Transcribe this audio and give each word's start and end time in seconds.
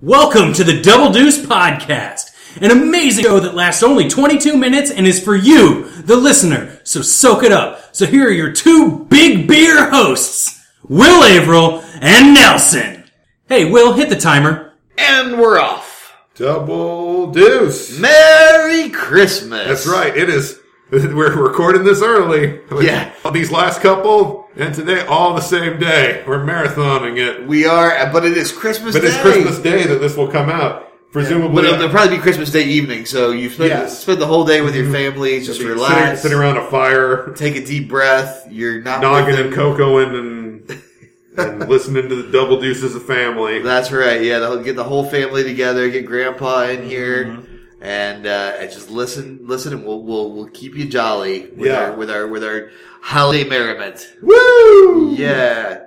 Welcome 0.00 0.52
to 0.52 0.62
the 0.62 0.80
Double 0.80 1.12
Deuce 1.12 1.44
Podcast, 1.44 2.30
an 2.60 2.70
amazing 2.70 3.24
show 3.24 3.40
that 3.40 3.56
lasts 3.56 3.82
only 3.82 4.08
22 4.08 4.56
minutes 4.56 4.92
and 4.92 5.08
is 5.08 5.20
for 5.20 5.34
you, 5.34 5.90
the 6.02 6.14
listener. 6.14 6.80
So 6.84 7.02
soak 7.02 7.42
it 7.42 7.50
up. 7.50 7.96
So 7.96 8.06
here 8.06 8.28
are 8.28 8.30
your 8.30 8.52
two 8.52 9.06
big 9.06 9.48
beer 9.48 9.90
hosts, 9.90 10.64
Will 10.88 11.24
Averill 11.24 11.80
and 12.00 12.32
Nelson. 12.32 13.10
Hey, 13.48 13.68
Will, 13.68 13.92
hit 13.92 14.08
the 14.08 14.14
timer. 14.14 14.74
And 14.96 15.36
we're 15.36 15.58
off. 15.58 16.16
Double 16.36 17.32
deuce. 17.32 17.98
Merry 17.98 18.90
Christmas. 18.90 19.66
That's 19.66 19.86
right. 19.88 20.16
It 20.16 20.30
is. 20.30 20.57
We're 20.90 21.36
recording 21.36 21.84
this 21.84 22.00
early. 22.00 22.60
Yeah. 22.82 23.12
These 23.30 23.50
last 23.50 23.82
couple 23.82 24.48
and 24.56 24.74
today 24.74 25.04
all 25.04 25.34
the 25.34 25.42
same 25.42 25.78
day. 25.78 26.24
We're 26.26 26.42
marathoning 26.42 27.18
it. 27.18 27.46
We 27.46 27.66
are, 27.66 28.10
but 28.10 28.24
it 28.24 28.36
is 28.38 28.50
Christmas 28.50 28.94
But 28.94 29.02
Day. 29.02 29.08
it's 29.08 29.18
Christmas 29.18 29.58
Day 29.58 29.86
that 29.86 30.00
this 30.00 30.16
will 30.16 30.28
come 30.28 30.48
out. 30.48 30.86
Presumably. 31.12 31.54
But 31.62 31.64
it'll, 31.66 31.88
probably 31.90 32.16
be 32.16 32.22
Christmas 32.22 32.50
Day 32.50 32.64
evening, 32.64 33.04
so 33.04 33.32
you 33.32 33.50
spend. 33.50 33.70
Mm-hmm. 33.70 33.88
spend 33.88 34.20
the 34.20 34.26
whole 34.26 34.46
day 34.46 34.62
with 34.62 34.74
your 34.74 34.90
family, 34.90 35.40
just 35.40 35.58
sitting, 35.58 35.72
relax, 35.72 36.22
sitting 36.22 36.38
around 36.38 36.56
a 36.56 36.70
fire, 36.70 37.34
take 37.34 37.56
a 37.56 37.64
deep 37.64 37.88
breath. 37.88 38.46
You're 38.50 38.80
not 38.80 39.02
noggin 39.02 39.26
with 39.36 39.40
and 39.40 39.52
them. 39.52 39.54
cocoa 39.54 39.98
and, 39.98 40.82
and 41.38 41.68
listening 41.68 42.08
to 42.08 42.22
the 42.22 42.32
double 42.32 42.60
deuces 42.60 42.94
as 42.94 42.96
a 42.96 43.00
family. 43.00 43.60
That's 43.60 43.90
right. 43.92 44.22
Yeah, 44.22 44.38
they'll 44.38 44.62
get 44.62 44.76
the 44.76 44.84
whole 44.84 45.04
family 45.04 45.44
together, 45.44 45.90
get 45.90 46.06
Grandpa 46.06 46.62
in 46.64 46.84
here, 46.88 47.24
Mm-hmm. 47.26 47.47
And 47.80 48.26
uh, 48.26 48.60
just 48.66 48.90
listen, 48.90 49.40
listen, 49.42 49.72
and 49.72 49.84
we'll 49.86 50.02
we'll, 50.02 50.32
we'll 50.32 50.48
keep 50.48 50.74
you 50.74 50.86
jolly 50.88 51.48
with 51.50 51.66
Yeah. 51.66 51.90
our 51.90 51.92
with 51.96 52.10
our 52.10 52.26
with 52.26 52.44
our 52.44 52.70
holiday 53.02 53.48
merriment. 53.48 54.14
Woo! 54.22 55.14
Yeah, 55.14 55.84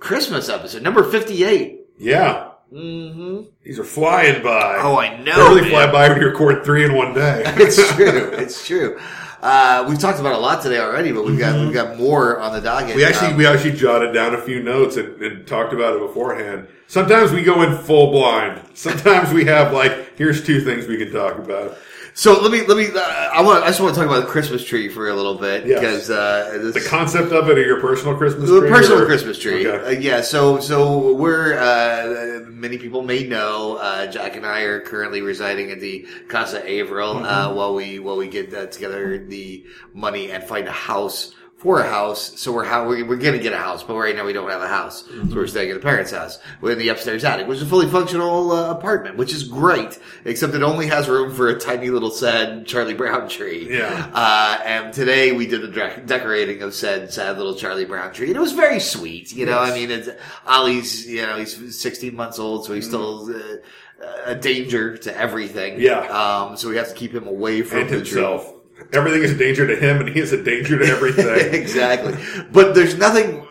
Christmas 0.00 0.48
episode 0.48 0.82
number 0.82 1.02
fifty 1.04 1.44
eight. 1.44 1.80
Yeah. 1.98 2.48
Mm-hmm. 2.72 3.50
These 3.64 3.78
are 3.78 3.84
flying 3.84 4.42
by. 4.42 4.78
Oh, 4.80 4.96
I 4.98 5.18
know. 5.22 5.36
They 5.36 5.42
really 5.42 5.60
man. 5.60 5.70
fly 5.70 5.92
by 5.92 6.08
when 6.08 6.20
you 6.22 6.26
record 6.28 6.64
three 6.64 6.84
in 6.86 6.94
one 6.94 7.12
day. 7.12 7.42
it's 7.46 7.76
true. 7.94 8.30
It's 8.32 8.66
true. 8.66 8.98
Uh, 9.42 9.84
we've 9.88 9.98
talked 9.98 10.20
about 10.20 10.34
a 10.34 10.38
lot 10.38 10.62
today 10.62 10.78
already, 10.78 11.10
but 11.10 11.24
we've 11.24 11.38
got 11.38 11.58
we've 11.58 11.74
got 11.74 11.98
more 11.98 12.38
on 12.38 12.52
the 12.52 12.60
docket. 12.60 12.90
Mm-hmm. 12.90 12.98
We 12.98 13.04
actually 13.04 13.32
Um, 13.32 13.36
we 13.36 13.46
actually 13.46 13.72
jotted 13.72 14.14
down 14.14 14.34
a 14.34 14.40
few 14.40 14.62
notes 14.62 14.96
and, 14.96 15.20
and 15.20 15.44
talked 15.46 15.72
about 15.72 15.96
it 15.96 16.00
beforehand. 16.00 16.68
Sometimes 16.86 17.32
we 17.32 17.42
go 17.42 17.62
in 17.62 17.76
full 17.76 18.12
blind. 18.12 18.60
Sometimes 18.74 19.32
we 19.32 19.44
have 19.46 19.72
like 19.72 20.16
here's 20.16 20.44
two 20.44 20.60
things 20.60 20.86
we 20.86 20.96
can 20.96 21.12
talk 21.12 21.38
about. 21.38 21.76
So 22.14 22.40
let 22.40 22.52
me 22.52 22.66
let 22.66 22.76
me. 22.76 22.86
Uh, 22.94 23.00
I 23.00 23.42
want. 23.42 23.64
I 23.64 23.68
just 23.68 23.80
want 23.80 23.94
to 23.94 24.00
talk 24.00 24.08
about 24.08 24.24
the 24.26 24.30
Christmas 24.30 24.64
tree 24.64 24.88
for 24.88 25.08
a 25.08 25.14
little 25.14 25.34
bit 25.36 25.66
Yes. 25.66 25.80
because 25.80 26.10
uh, 26.10 26.58
this, 26.62 26.74
The 26.82 26.88
concept 26.88 27.32
of 27.32 27.48
it 27.48 27.58
or 27.58 27.62
your 27.64 27.80
personal 27.80 28.16
Christmas 28.16 28.50
The 28.50 28.60
tree? 28.60 28.68
personal 28.70 29.02
or- 29.02 29.06
Christmas 29.06 29.38
tree. 29.38 29.66
Okay. 29.66 29.86
Uh, 29.96 30.00
yeah, 30.00 30.20
so 30.20 30.60
so 30.60 31.14
we're 31.14 31.54
uh, 31.58 32.40
many 32.50 32.76
people 32.78 33.02
may 33.02 33.26
know 33.26 33.76
uh, 33.80 34.06
Jack 34.06 34.36
and 34.36 34.44
I 34.46 34.60
are 34.62 34.80
currently 34.80 35.22
residing 35.22 35.70
at 35.70 35.80
the 35.80 36.06
Casa 36.28 36.58
Averill 36.68 37.14
Mm-hmm. 37.14 37.24
uh, 37.24 37.54
while 37.54 37.74
we 37.74 37.98
while 37.98 38.16
we 38.16 38.28
get 38.28 38.52
uh, 38.54 38.66
together 38.66 39.18
the 39.18 39.64
money 39.94 40.30
and 40.30 40.44
find 40.44 40.68
a 40.68 40.72
house 40.72 41.34
for 41.62 41.78
a 41.80 41.88
house. 41.88 42.40
So 42.40 42.50
we're 42.50 42.64
how 42.64 42.88
we're, 42.88 43.04
we're 43.06 43.16
gonna 43.16 43.38
get 43.38 43.52
a 43.52 43.56
house, 43.58 43.84
but 43.84 43.94
right 43.96 44.16
now 44.16 44.24
we 44.24 44.32
don't 44.32 44.50
have 44.50 44.62
a 44.62 44.66
house, 44.68 45.04
Mm-hmm. 45.04 45.30
so 45.30 45.36
we're 45.36 45.46
staying 45.46 45.70
at 45.70 45.74
the 45.74 45.80
parents' 45.80 46.10
house. 46.10 46.38
We're 46.60 46.72
in 46.72 46.78
the 46.78 46.88
upstairs 46.88 47.22
attic, 47.24 47.46
which 47.46 47.58
is 47.58 47.62
a 47.62 47.66
fully 47.66 47.86
functional 47.86 48.50
uh, 48.50 48.70
apartment, 48.72 49.16
which 49.16 49.32
is 49.32 49.44
great, 49.44 49.96
except 50.24 50.54
it 50.54 50.62
only 50.64 50.88
has 50.88 51.08
room 51.08 51.32
for 51.32 51.48
a 51.50 51.58
tiny 51.60 51.90
little 51.90 52.10
sad 52.10 52.66
Charlie 52.66 52.94
Brown 52.94 53.28
tree. 53.28 53.68
Yeah. 53.78 54.10
Uh, 54.12 54.60
and 54.64 54.92
today 54.92 55.30
we 55.30 55.46
did 55.46 55.62
the 55.62 55.68
dec- 55.80 56.06
decorating 56.06 56.62
of 56.62 56.74
said 56.74 57.12
sad 57.12 57.38
little 57.38 57.54
Charlie 57.54 57.84
Brown 57.84 58.12
tree, 58.12 58.26
and 58.26 58.36
it 58.36 58.40
was 58.40 58.52
very 58.52 58.80
sweet. 58.80 59.32
You 59.32 59.46
know, 59.46 59.60
I 59.60 59.72
mean, 59.72 59.90
it's, 59.92 60.08
Ollie's, 60.46 61.06
you 61.06 61.22
know, 61.22 61.36
he's 61.38 61.80
16 61.80 62.14
months 62.16 62.38
old, 62.40 62.64
so 62.66 62.74
he's 62.74 62.86
still 62.88 63.30
uh, 63.32 64.06
a 64.24 64.34
danger 64.34 64.96
to 64.96 65.16
everything. 65.16 65.80
Yeah. 65.80 66.00
Um, 66.00 66.56
so 66.56 66.68
we 66.68 66.76
have 66.76 66.88
to 66.88 66.94
keep 66.94 67.12
him 67.14 67.28
away 67.28 67.62
from 67.62 67.82
And 67.82 67.88
the 67.90 67.96
himself. 67.98 68.52
Everything 68.92 69.22
is 69.22 69.32
a 69.32 69.36
danger 69.36 69.66
to 69.66 69.76
him, 69.76 70.00
and 70.00 70.08
he 70.08 70.20
is 70.20 70.32
a 70.32 70.42
danger 70.42 70.78
to 70.78 70.84
everything. 70.84 71.26
exactly. 71.54 72.16
But 72.50 72.74
there's 72.74 72.96
nothing. 72.96 73.46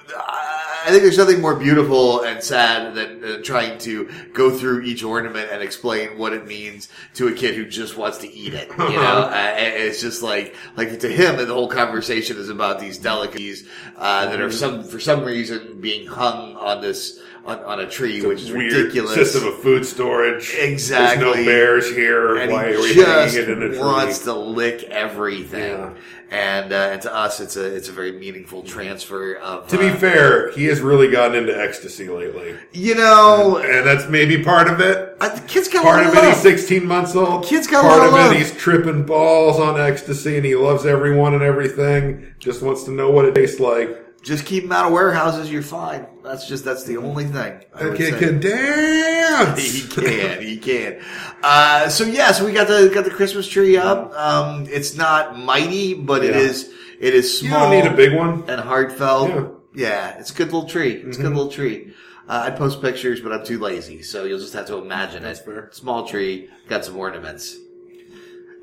I 0.84 0.90
think 0.90 1.04
there's 1.04 1.18
nothing 1.18 1.42
more 1.42 1.56
beautiful 1.56 2.24
and 2.24 2.42
sad 2.42 2.96
than, 2.96 3.22
than 3.22 3.44
trying 3.44 3.78
to 3.80 4.10
go 4.34 4.50
through 4.50 4.82
each 4.82 5.04
ornament 5.04 5.50
and 5.52 5.62
explain 5.62 6.18
what 6.18 6.34
it 6.34 6.48
means 6.48 6.90
to 7.14 7.28
a 7.28 7.34
kid 7.34 7.54
who 7.54 7.66
just 7.66 7.98
wants 7.98 8.18
to 8.20 8.34
eat 8.34 8.56
it. 8.56 8.68
You 8.72 8.78
know, 8.78 9.30
uh, 9.32 9.54
it's 9.58 10.02
just 10.02 10.24
like 10.24 10.56
like 10.76 11.00
to 11.00 11.08
him, 11.08 11.38
the 11.38 11.54
whole 11.54 11.68
conversation 11.68 12.38
is 12.38 12.50
about 12.50 12.80
these 12.80 12.98
delicacies 12.98 13.68
uh, 13.96 14.26
that 14.26 14.42
are 14.42 14.52
some 14.52 14.84
for 14.84 15.00
some 15.00 15.24
reason 15.24 15.80
being 15.82 16.08
hung 16.08 16.56
on 16.56 16.82
this 16.82 17.20
on, 17.46 17.60
on 17.60 17.80
a 17.80 17.90
tree, 17.90 18.22
which 18.26 18.42
is 18.42 18.52
Weird 18.52 18.74
ridiculous. 18.74 19.16
system 19.16 19.48
of 19.48 19.60
food 19.60 19.86
storage. 19.86 20.54
Exactly. 20.58 21.26
There's 21.26 21.38
no 21.38 21.46
bears 21.46 21.90
here. 21.96 22.36
and 22.38 22.52
Why 22.52 22.66
are 22.72 22.80
we 22.80 22.90
he 22.90 22.94
just 22.96 23.36
hanging 23.36 23.50
it 23.50 23.58
in 23.58 23.64
a 23.64 23.68
tree? 23.70 23.78
He 23.78 23.84
wants 23.84 24.20
to 24.20 24.34
lick 24.34 24.84
everything. 24.84 25.78
Yeah. 25.80 25.94
And, 26.30 26.72
uh, 26.72 26.76
and 26.94 27.02
to 27.02 27.14
us, 27.14 27.42
it's 27.42 27.58
a 27.58 27.66
it's 27.76 27.90
a 27.90 27.92
very 27.92 28.14
meaningful 28.14 28.64
transfer 28.64 29.34
of. 29.34 29.68
to 29.68 29.78
be 29.78 29.90
uh, 29.90 29.96
fair, 29.98 30.52
he 30.52 30.64
has 30.66 30.80
really 30.80 31.12
gotten 31.12 31.36
into 31.36 31.52
ecstasy 31.60 32.08
lately. 32.08 32.56
you 32.72 32.96
know, 32.96 33.58
And 33.58 33.86
that's 33.86 34.08
maybe 34.08 34.42
part 34.42 34.70
of 34.70 34.80
it. 34.80 35.18
uh, 35.20 35.28
the 35.36 35.42
kids 35.42 35.68
got 35.68 35.84
Part 35.84 36.06
a 36.06 36.08
of 36.10 36.16
it, 36.16 36.24
he's 36.24 36.38
16 36.38 36.86
months 36.88 37.18
old. 37.18 37.44
Kids 37.44 37.68
got 37.68 37.84
a 37.84 37.88
Part 37.90 38.12
lot 38.14 38.22
of 38.22 38.28
of 38.28 38.32
it, 38.32 38.38
he's 38.38 38.56
tripping 38.56 39.06
balls 39.06 39.60
on 39.60 39.78
ecstasy 39.78 40.38
and 40.38 40.46
he 40.46 40.56
loves 40.56 40.86
everyone 40.86 41.34
and 41.34 41.44
everything. 41.44 42.34
Just 42.40 42.62
wants 42.62 42.84
to 42.86 42.92
know 42.92 43.12
what 43.12 43.26
it 43.26 43.36
tastes 43.36 43.60
like. 43.60 44.01
Just 44.24 44.46
keep 44.46 44.64
them 44.64 44.72
out 44.72 44.86
of 44.86 44.92
warehouses. 44.94 45.52
You're 45.52 45.64
fine. 45.64 46.06
That's 46.24 46.48
just 46.48 46.64
that's 46.64 46.84
the 46.84 46.98
only 46.98 47.26
thing. 47.26 47.62
I 47.74 47.80
That 47.84 47.90
would 47.90 47.98
kid 47.98 48.14
say. 48.14 48.20
can 48.20 48.40
dance. 48.40 49.62
He 49.74 49.88
can, 49.88 50.42
he 50.42 50.58
can. 50.58 51.02
Uh, 51.42 51.90
so 51.90 52.04
yeah, 52.04 52.32
so 52.32 52.46
we 52.46 52.52
got 52.54 52.68
the 52.68 52.92
got 52.94 53.04
the 53.06 53.10
Christmas 53.12 53.48
tree 53.48 53.78
up. 53.78 54.14
Um, 54.14 54.68
it's 54.70 54.96
not 54.96 55.38
mighty, 55.40 55.94
but 55.96 56.24
it 56.24 56.36
Yeah. 56.36 56.42
is 56.42 56.70
it 57.00 57.14
is 57.16 57.40
small. 57.40 57.74
You 57.74 57.82
don't 57.82 57.86
need 57.86 57.92
a 57.92 57.96
big 57.96 58.16
one. 58.18 58.44
and 58.48 58.62
heartfelt. 58.62 59.30
Yeah. 59.30 59.48
Yeah, 59.74 60.20
it's 60.20 60.32
a 60.32 60.36
good 60.36 60.48
little 60.52 60.68
tree. 60.70 60.92
It's 60.94 61.18
Mm-hmm. 61.18 61.26
a 61.26 61.30
good 61.30 61.36
little 61.38 61.52
tree. 61.52 61.94
Uh, 62.28 62.44
I'd 62.46 62.58
post 62.58 62.82
pictures, 62.82 63.22
but 63.22 63.32
I'm 63.32 63.44
too 63.46 63.58
lazy, 63.60 64.04
so 64.04 64.26
you'll 64.26 64.40
just 64.40 64.54
have 64.54 64.68
to 64.68 64.76
imagine 64.78 65.26
it. 65.26 65.38
fair. 65.40 65.70
Small 65.72 66.06
tree, 66.08 66.50
got 66.70 66.86
some 66.86 66.96
ornaments, 66.98 67.58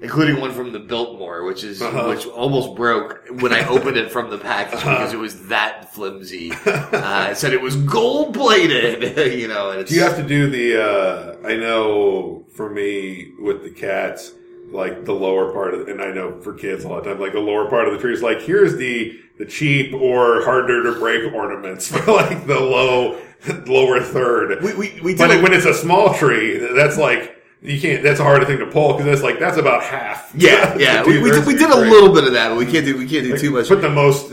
including 0.00 0.40
one 0.40 0.52
from 0.52 0.72
the 0.72 0.78
Biltmore, 0.78 1.44
which 1.44 1.64
is 1.64 1.82
Uh-huh. 1.82 2.08
which 2.08 2.26
almost 2.26 2.76
broke 2.76 3.20
when 3.40 3.52
I 3.52 3.66
opened 3.68 3.96
it 3.96 4.10
from 4.12 4.30
the 4.30 4.38
package 4.38 4.80
because 4.80 5.12
it 5.12 5.18
was 5.18 5.48
that 5.48 5.92
flimsy. 5.94 6.52
Uh, 6.66 7.28
it 7.30 7.36
said 7.36 7.52
it 7.52 7.60
was 7.60 7.76
gold 7.76 8.34
plated, 8.34 9.16
you 9.38 9.48
know. 9.48 9.70
And 9.70 9.80
it's, 9.80 9.90
Do 9.90 9.96
you 9.96 10.02
have 10.02 10.16
to 10.16 10.22
do 10.22 10.48
the, 10.48 10.82
uh, 10.82 11.36
I 11.48 11.56
know 11.56 12.44
for 12.54 12.70
me 12.70 13.32
with 13.40 13.62
the 13.62 13.70
cats, 13.70 14.32
like 14.70 15.04
the 15.04 15.14
lower 15.14 15.52
part 15.52 15.74
of, 15.74 15.88
and 15.88 16.00
I 16.02 16.12
know 16.12 16.40
for 16.42 16.52
kids 16.54 16.84
a 16.84 16.88
lot 16.88 16.98
of 16.98 17.04
times, 17.04 17.20
like 17.20 17.32
the 17.32 17.40
lower 17.40 17.68
part 17.68 17.88
of 17.88 17.94
the 17.94 17.98
tree 18.00 18.12
is 18.12 18.22
like, 18.22 18.40
here's 18.40 18.76
the, 18.76 19.18
the 19.38 19.46
cheap 19.46 19.94
or 19.94 20.44
harder 20.44 20.82
to 20.84 20.92
break 20.98 21.32
ornaments 21.32 21.88
for 21.88 22.12
like 22.12 22.46
the 22.46 22.58
low, 22.60 23.18
lower 23.66 24.00
third. 24.00 24.62
we 24.62 24.74
we, 24.74 25.00
we 25.02 25.14
But 25.16 25.30
a- 25.30 25.40
when 25.42 25.52
it's 25.54 25.64
a 25.66 25.74
small 25.74 26.12
tree, 26.14 26.58
that's 26.76 26.98
like, 26.98 27.34
you 27.62 27.80
can't, 27.80 28.02
that's 28.02 28.20
a 28.20 28.24
harder 28.24 28.44
thing 28.44 28.58
to 28.58 28.66
pull 28.66 28.96
because 28.96 29.06
it's 29.12 29.22
like, 29.22 29.38
that's 29.38 29.56
about 29.58 29.82
half. 29.82 30.32
yeah 30.36 30.76
yeah 30.78 31.04
we, 31.04 31.20
we, 31.20 31.30
did, 31.30 31.46
we 31.46 31.54
did 31.54 31.70
a 31.70 31.76
little 31.76 32.12
bit 32.12 32.24
of 32.24 32.32
that, 32.34 32.50
but 32.50 32.58
we 32.58 32.64
can't 32.66 32.84
do 32.84 32.96
we 32.96 33.06
can't 33.06 33.24
do 33.24 33.36
too 33.36 33.50
much. 33.50 33.68
Put 33.68 33.82
the 33.82 33.90
most 33.90 34.32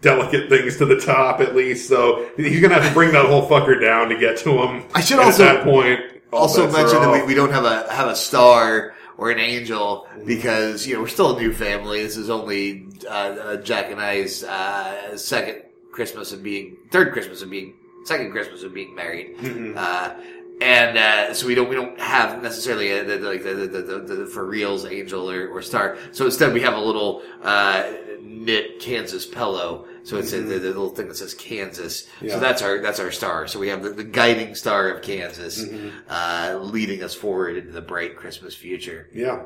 delicate 0.00 0.48
things 0.48 0.76
to 0.78 0.84
the 0.84 1.00
top 1.00 1.40
at 1.40 1.54
least. 1.56 1.88
So 1.88 2.28
he's 2.36 2.60
gonna 2.60 2.74
have 2.74 2.86
to 2.86 2.92
bring 2.92 3.12
that 3.12 3.26
whole 3.26 3.48
fucker 3.48 3.80
down 3.80 4.08
to 4.10 4.18
get 4.18 4.38
to 4.38 4.50
him. 4.62 4.84
I 4.94 5.00
should 5.00 5.18
And 5.18 5.26
also- 5.26 5.44
at 5.46 5.54
that 5.54 5.64
point 5.64 6.00
also 6.32 6.70
mention 6.70 7.00
that 7.00 7.12
we, 7.12 7.22
we 7.22 7.34
don't 7.34 7.52
have 7.52 7.64
a 7.64 7.92
have 7.92 8.08
a 8.08 8.16
star 8.16 8.94
or 9.16 9.30
an 9.30 9.38
angel 9.38 10.08
because 10.26 10.86
you 10.86 10.94
know 10.94 11.00
we're 11.00 11.08
still 11.08 11.36
a 11.36 11.40
new 11.40 11.52
family. 11.52 12.02
This 12.02 12.16
is 12.16 12.28
only 12.28 12.88
uh, 13.06 13.10
uh, 13.10 13.56
Jack 13.58 13.90
and 13.92 14.00
I's 14.00 14.42
uh, 14.42 15.16
second 15.16 15.62
Christmas 15.92 16.32
of 16.32 16.42
being 16.42 16.76
third 16.90 17.12
Christmas 17.12 17.40
of 17.42 17.50
being 17.50 17.74
second 18.04 18.32
Christmas 18.32 18.62
of 18.64 18.74
being 18.74 18.94
married. 18.94 19.36
Uh, 19.76 20.14
and 20.60 20.98
uh, 20.98 21.34
so 21.34 21.46
we 21.46 21.54
don't 21.54 21.68
we 21.68 21.74
don't 21.74 21.98
have 21.98 22.42
necessarily 22.42 22.90
a, 22.90 23.04
the, 23.04 23.18
like 23.18 23.42
the, 23.42 23.54
the, 23.54 23.66
the, 23.66 23.82
the, 23.82 24.14
the 24.14 24.26
for 24.26 24.46
reals 24.46 24.84
angel 24.84 25.30
or, 25.30 25.48
or 25.48 25.62
star. 25.62 25.96
So 26.12 26.26
instead 26.26 26.52
we 26.52 26.60
have 26.60 26.74
a 26.74 26.80
little 26.80 27.22
uh, 27.42 27.90
knit 28.20 28.80
Kansas 28.80 29.26
pillow. 29.26 29.86
So 30.04 30.18
it's 30.18 30.34
a, 30.34 30.40
the, 30.42 30.58
the 30.58 30.68
little 30.68 30.90
thing 30.90 31.08
that 31.08 31.16
says 31.16 31.32
Kansas. 31.32 32.06
Yeah. 32.20 32.34
So 32.34 32.40
that's 32.40 32.60
our 32.60 32.80
that's 32.80 33.00
our 33.00 33.10
star. 33.10 33.48
So 33.48 33.58
we 33.58 33.68
have 33.68 33.82
the, 33.82 33.90
the 33.90 34.04
guiding 34.04 34.54
star 34.54 34.90
of 34.90 35.02
Kansas, 35.02 35.64
uh, 36.08 36.58
leading 36.60 37.02
us 37.02 37.14
forward 37.14 37.56
into 37.56 37.72
the 37.72 37.80
bright 37.80 38.16
Christmas 38.16 38.54
future, 38.54 39.08
Yeah, 39.14 39.44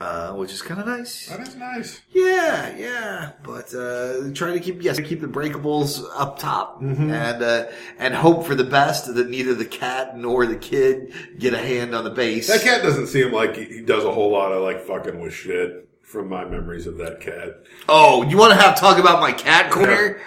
uh, 0.00 0.32
which 0.32 0.52
is 0.52 0.62
kind 0.62 0.80
of 0.80 0.86
nice. 0.86 1.26
that 1.28 1.40
is 1.40 1.54
nice. 1.56 2.00
Yeah, 2.10 2.74
yeah, 2.76 3.32
but 3.42 3.74
uh, 3.74 4.32
trying 4.32 4.54
to 4.54 4.60
keep 4.60 4.82
yes, 4.82 4.98
keep 5.00 5.20
the 5.20 5.26
breakables 5.26 6.02
up 6.16 6.38
top, 6.38 6.80
and 6.80 7.42
uh, 7.42 7.66
and 7.98 8.14
hope 8.14 8.46
for 8.46 8.54
the 8.54 8.64
best 8.64 9.14
that 9.14 9.28
neither 9.28 9.54
the 9.54 9.66
cat 9.66 10.16
nor 10.16 10.46
the 10.46 10.56
kid 10.56 11.12
get 11.38 11.52
a 11.54 11.58
hand 11.58 11.94
on 11.94 12.04
the 12.04 12.10
base. 12.10 12.48
That 12.48 12.62
cat 12.62 12.82
doesn't 12.82 13.08
seem 13.08 13.32
like 13.32 13.56
he 13.56 13.64
he 13.64 13.80
does 13.82 14.04
a 14.04 14.12
whole 14.12 14.30
lot 14.32 14.52
of 14.52 14.62
like 14.62 14.80
fucking 14.80 15.20
with 15.20 15.34
shit 15.34 15.88
from 16.02 16.28
my 16.28 16.44
memories 16.44 16.86
of 16.86 16.98
that 16.98 17.20
cat. 17.20 17.62
Oh, 17.88 18.22
you 18.24 18.36
want 18.36 18.52
to 18.52 18.58
have 18.60 18.78
talk 18.80 18.98
about 18.98 19.20
my 19.20 19.32
cat 19.32 19.70
corner? 19.70 20.20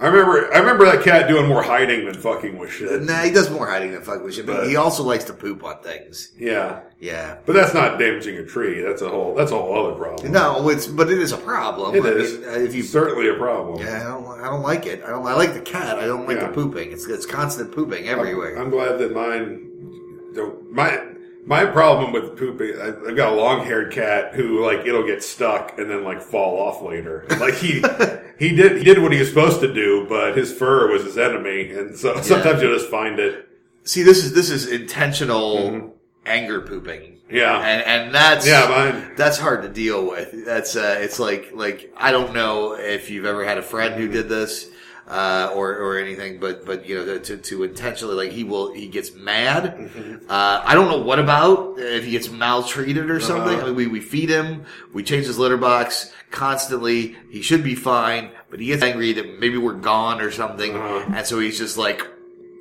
I 0.00 0.06
remember 0.06 0.54
I 0.54 0.58
remember 0.58 0.84
that 0.84 1.02
cat 1.02 1.26
doing 1.28 1.48
more 1.48 1.62
hiding 1.62 2.04
than 2.06 2.14
fucking 2.14 2.56
with 2.56 2.70
shit. 2.70 3.02
Nah, 3.02 3.22
he 3.22 3.32
does 3.32 3.50
more 3.50 3.66
hiding 3.66 3.90
than 3.92 4.02
fucking 4.02 4.22
with 4.22 4.34
shit, 4.34 4.46
but 4.46 4.58
But- 4.58 4.68
he 4.68 4.76
also 4.76 5.02
likes 5.02 5.24
to 5.24 5.32
poop 5.32 5.64
on 5.64 5.78
things. 5.82 6.30
Yeah. 6.38 6.80
Yeah. 7.00 7.38
But 7.46 7.54
that's 7.54 7.74
not 7.74 7.98
damaging 7.98 8.36
a 8.36 8.44
tree. 8.44 8.80
That's 8.80 9.02
a 9.02 9.08
whole 9.08 9.34
that's 9.34 9.50
a 9.50 9.56
whole 9.58 9.86
other 9.86 9.96
problem. 9.96 10.30
No, 10.30 10.68
it's 10.68 10.86
but 10.86 11.10
it 11.10 11.18
is 11.18 11.32
a 11.32 11.36
problem. 11.36 11.96
It 11.96 12.04
I 12.04 12.08
is. 12.10 12.38
mean, 12.38 12.48
uh, 12.48 12.52
if 12.52 12.74
you 12.76 12.82
certainly 12.84 13.28
a 13.28 13.34
problem. 13.34 13.84
Yeah, 13.84 14.00
I 14.00 14.04
don't. 14.04 14.40
I 14.40 14.44
don't 14.44 14.62
like 14.62 14.86
it. 14.86 15.02
I 15.04 15.10
don't. 15.10 15.26
I 15.26 15.34
like 15.34 15.54
the 15.54 15.60
cat. 15.60 15.98
I 15.98 16.06
don't 16.06 16.28
like 16.28 16.36
Yeah. 16.38 16.46
the 16.46 16.52
pooping. 16.52 16.92
It's 16.92 17.06
it's 17.06 17.26
constant 17.26 17.72
pooping 17.72 18.08
everywhere. 18.08 18.56
I'm 18.56 18.70
glad 18.70 18.98
that 18.98 19.12
mine 19.12 20.30
don't. 20.34 20.70
My 20.72 21.00
my 21.48 21.64
problem 21.64 22.12
with 22.12 22.36
pooping, 22.38 22.74
I- 22.80 23.08
I've 23.08 23.16
got 23.16 23.32
a 23.32 23.36
long 23.36 23.64
haired 23.64 23.90
cat 23.92 24.34
who 24.34 24.64
like 24.64 24.86
it'll 24.86 25.06
get 25.06 25.22
stuck 25.22 25.78
and 25.78 25.90
then 25.90 26.04
like 26.04 26.20
fall 26.22 26.60
off 26.60 26.82
later. 26.82 27.24
Like 27.40 27.54
he 27.54 27.82
he 28.38 28.54
did 28.54 28.76
he 28.78 28.84
did 28.84 29.00
what 29.02 29.12
he 29.12 29.18
was 29.18 29.28
supposed 29.28 29.60
to 29.60 29.72
do, 29.72 30.06
but 30.08 30.36
his 30.36 30.52
fur 30.52 30.92
was 30.92 31.04
his 31.04 31.16
enemy, 31.18 31.70
and 31.70 31.96
so 31.96 32.20
sometimes 32.20 32.60
you'll 32.62 32.76
just 32.78 32.90
find 32.90 33.18
it. 33.18 33.48
See, 33.84 34.02
this 34.02 34.22
is 34.24 34.34
this 34.34 34.50
is 34.50 34.66
intentional 34.68 35.94
anger 36.26 36.60
pooping. 36.60 37.00
Mm-hmm. 37.00 37.36
Yeah. 37.36 37.58
and 37.58 37.82
and 37.82 38.14
that's 38.14 38.46
Yeah, 38.46 38.68
mine. 38.68 39.12
that's 39.16 39.38
hard 39.38 39.62
to 39.62 39.68
deal 39.68 40.06
with. 40.06 40.44
That's 40.44 40.76
uh, 40.76 40.98
it's 41.00 41.18
like 41.18 41.50
like 41.54 41.92
I 41.96 42.10
don't 42.10 42.34
know 42.34 42.74
if 42.74 43.10
you've 43.10 43.26
ever 43.26 43.44
had 43.44 43.58
a 43.58 43.62
friend 43.62 43.94
who 43.94 44.08
did 44.08 44.28
this. 44.28 44.68
Uh, 45.08 45.50
or, 45.54 45.70
or 45.74 45.98
anything, 45.98 46.38
but, 46.38 46.66
but, 46.66 46.84
you 46.86 46.94
know, 46.94 47.18
to, 47.18 47.38
to 47.38 47.62
intentionally, 47.64 48.14
like, 48.14 48.30
he 48.30 48.44
will, 48.44 48.74
he 48.74 48.88
gets 48.88 49.14
mad. 49.14 49.74
Mm-hmm. 49.74 50.26
Uh, 50.28 50.60
I 50.62 50.74
don't 50.74 50.86
know 50.90 50.98
what 51.00 51.18
about, 51.18 51.78
if 51.78 52.04
he 52.04 52.10
gets 52.10 52.28
maltreated 52.28 53.08
or 53.08 53.16
Uh-huh. 53.16 53.26
something. 53.26 53.58
I 53.58 53.64
mean, 53.64 53.74
we, 53.74 53.86
we 53.86 54.00
feed 54.00 54.28
him, 54.28 54.66
we 54.92 55.02
change 55.02 55.24
his 55.24 55.38
litter 55.38 55.56
box 55.56 56.12
constantly. 56.30 57.16
He 57.30 57.40
should 57.40 57.64
be 57.64 57.74
fine, 57.74 58.32
but 58.50 58.60
he 58.60 58.66
gets 58.66 58.82
angry 58.82 59.14
that 59.14 59.40
maybe 59.40 59.56
we're 59.56 59.80
gone 59.80 60.20
or 60.20 60.30
something. 60.30 60.76
Uh-huh. 60.76 61.10
And 61.16 61.26
so 61.26 61.38
he's 61.38 61.56
just 61.56 61.78
like, 61.78 62.02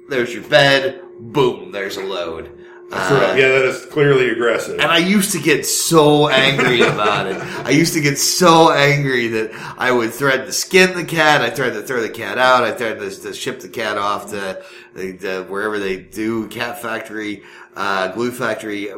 there's 0.08 0.34
your 0.34 0.44
bed, 0.44 1.02
boom, 1.20 1.74
there's 1.74 1.98
a 1.98 2.02
load. 2.06 2.57
Uh, 2.90 3.36
yeah, 3.38 3.50
that 3.50 3.66
is 3.66 3.86
clearly 3.88 4.30
aggressive. 4.30 4.80
and 4.80 4.90
I 4.90 5.00
used 5.00 5.34
to 5.34 5.40
get 5.40 5.66
so 5.66 6.30
angry 6.30 6.80
about 6.82 7.28
it. 7.28 7.36
I 7.66 7.72
used 7.72 7.94
to 7.96 8.02
get 8.02 8.18
so 8.18 8.72
angry 8.72 9.28
that 9.28 9.52
I 9.78 9.92
would 9.92 10.14
threaten 10.14 10.46
to 10.46 10.54
skin 10.54 10.96
the 10.96 11.04
cat. 11.04 11.42
I 11.42 11.50
threatened 11.50 11.82
to 11.82 11.86
throw 11.86 12.02
the 12.02 12.10
cat 12.10 12.38
out. 12.38 12.64
I 12.64 12.72
threatened 12.72 13.12
to, 13.12 13.22
to 13.24 13.34
ship 13.34 13.60
the 13.60 13.68
cat 13.68 13.98
off 13.98 14.30
to, 14.32 14.64
the, 14.94 15.46
wherever 15.50 15.80
they 15.80 15.98
do 15.98 16.48
cat 16.48 16.82
factory, 16.82 17.44
uh, 17.76 18.08
glue 18.10 18.32
factory. 18.32 18.90